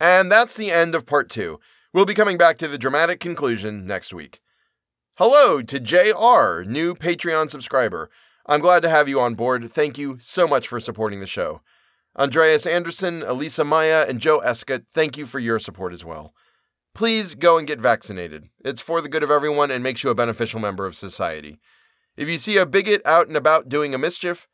And 0.03 0.33
that's 0.33 0.57
the 0.57 0.73
end 0.73 0.97
of 0.97 1.07
part 1.07 1.31
two. 1.31 1.61
We'll 1.95 2.07
be 2.07 2.13
coming 2.13 2.37
back 2.37 2.59
to 2.59 2.67
the 2.67 2.77
dramatic 2.77 3.21
conclusion 3.21 3.87
next 3.87 4.13
week. 4.13 4.41
Hello 5.15 5.63
to 5.63 5.79
JR, 5.79 6.69
new 6.69 6.97
Patreon 6.97 7.49
subscriber. 7.49 8.11
I'm 8.45 8.61
glad 8.61 8.83
to 8.83 8.89
have 8.89 9.09
you 9.09 9.21
on 9.21 9.37
board. 9.37 9.71
Thank 9.71 9.99
you 9.99 10.17
so 10.19 10.49
much 10.49 10.67
for 10.67 10.81
supporting 10.81 11.21
the 11.21 11.27
show. 11.29 11.61
Andreas 12.19 12.67
Anderson, 12.67 13.23
Elisa 13.23 13.63
Maya, 13.63 14.05
and 14.09 14.19
Joe 14.19 14.41
Escott, 14.41 14.83
thank 14.93 15.17
you 15.17 15.25
for 15.25 15.39
your 15.39 15.61
support 15.61 15.93
as 15.93 16.05
well. 16.05 16.35
Please 16.97 17.37
go 17.37 17.57
and 17.57 17.65
get 17.65 17.81
vaccinated. 17.81 18.49
It's 18.65 18.83
for 18.83 19.03
the 19.03 19.09
good 19.09 19.23
of 19.23 19.31
everyone 19.31 19.71
and 19.71 19.85
makes 19.85 20.03
you 20.03 20.11
a 20.11 20.17
beneficial 20.17 20.59
member 20.59 20.85
of 20.85 20.97
society. 20.97 21.61
If 22.17 22.29
you 22.29 22.39
see 22.39 22.57
a 22.57 22.67
bigot 22.67 23.03
out 23.07 23.29
and 23.29 23.37
about 23.37 23.69
doing 23.69 23.95
a 23.95 23.99
mischief, 23.99 24.49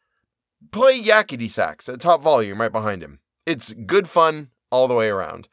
play 0.73 1.03
yakety 1.03 1.49
sax 1.49 1.89
at 1.89 2.03
top 2.03 2.21
volume 2.21 2.61
right 2.61 2.71
behind 2.71 3.03
him. 3.03 3.21
It's 3.47 3.73
good 3.73 4.11
fun, 4.11 4.51
all 4.71 4.89
the 4.89 4.95
way 4.95 5.09
around. 5.09 5.49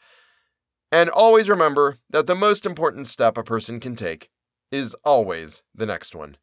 And 0.92 1.10
always 1.10 1.50
remember 1.50 1.98
that 2.10 2.28
the 2.28 2.36
most 2.36 2.66
important 2.66 3.08
step 3.08 3.38
a 3.38 3.44
person 3.44 3.80
can 3.80 3.96
take 3.96 4.30
is 4.72 4.96
always 5.04 5.62
the 5.74 5.86
next 5.86 6.16
one. 6.16 6.38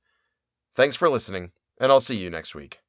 Thanks 0.74 0.96
for 0.96 1.08
listening, 1.08 1.52
and 1.80 1.90
I'll 1.90 2.00
see 2.00 2.16
you 2.16 2.30
next 2.30 2.54
week. 2.54 2.81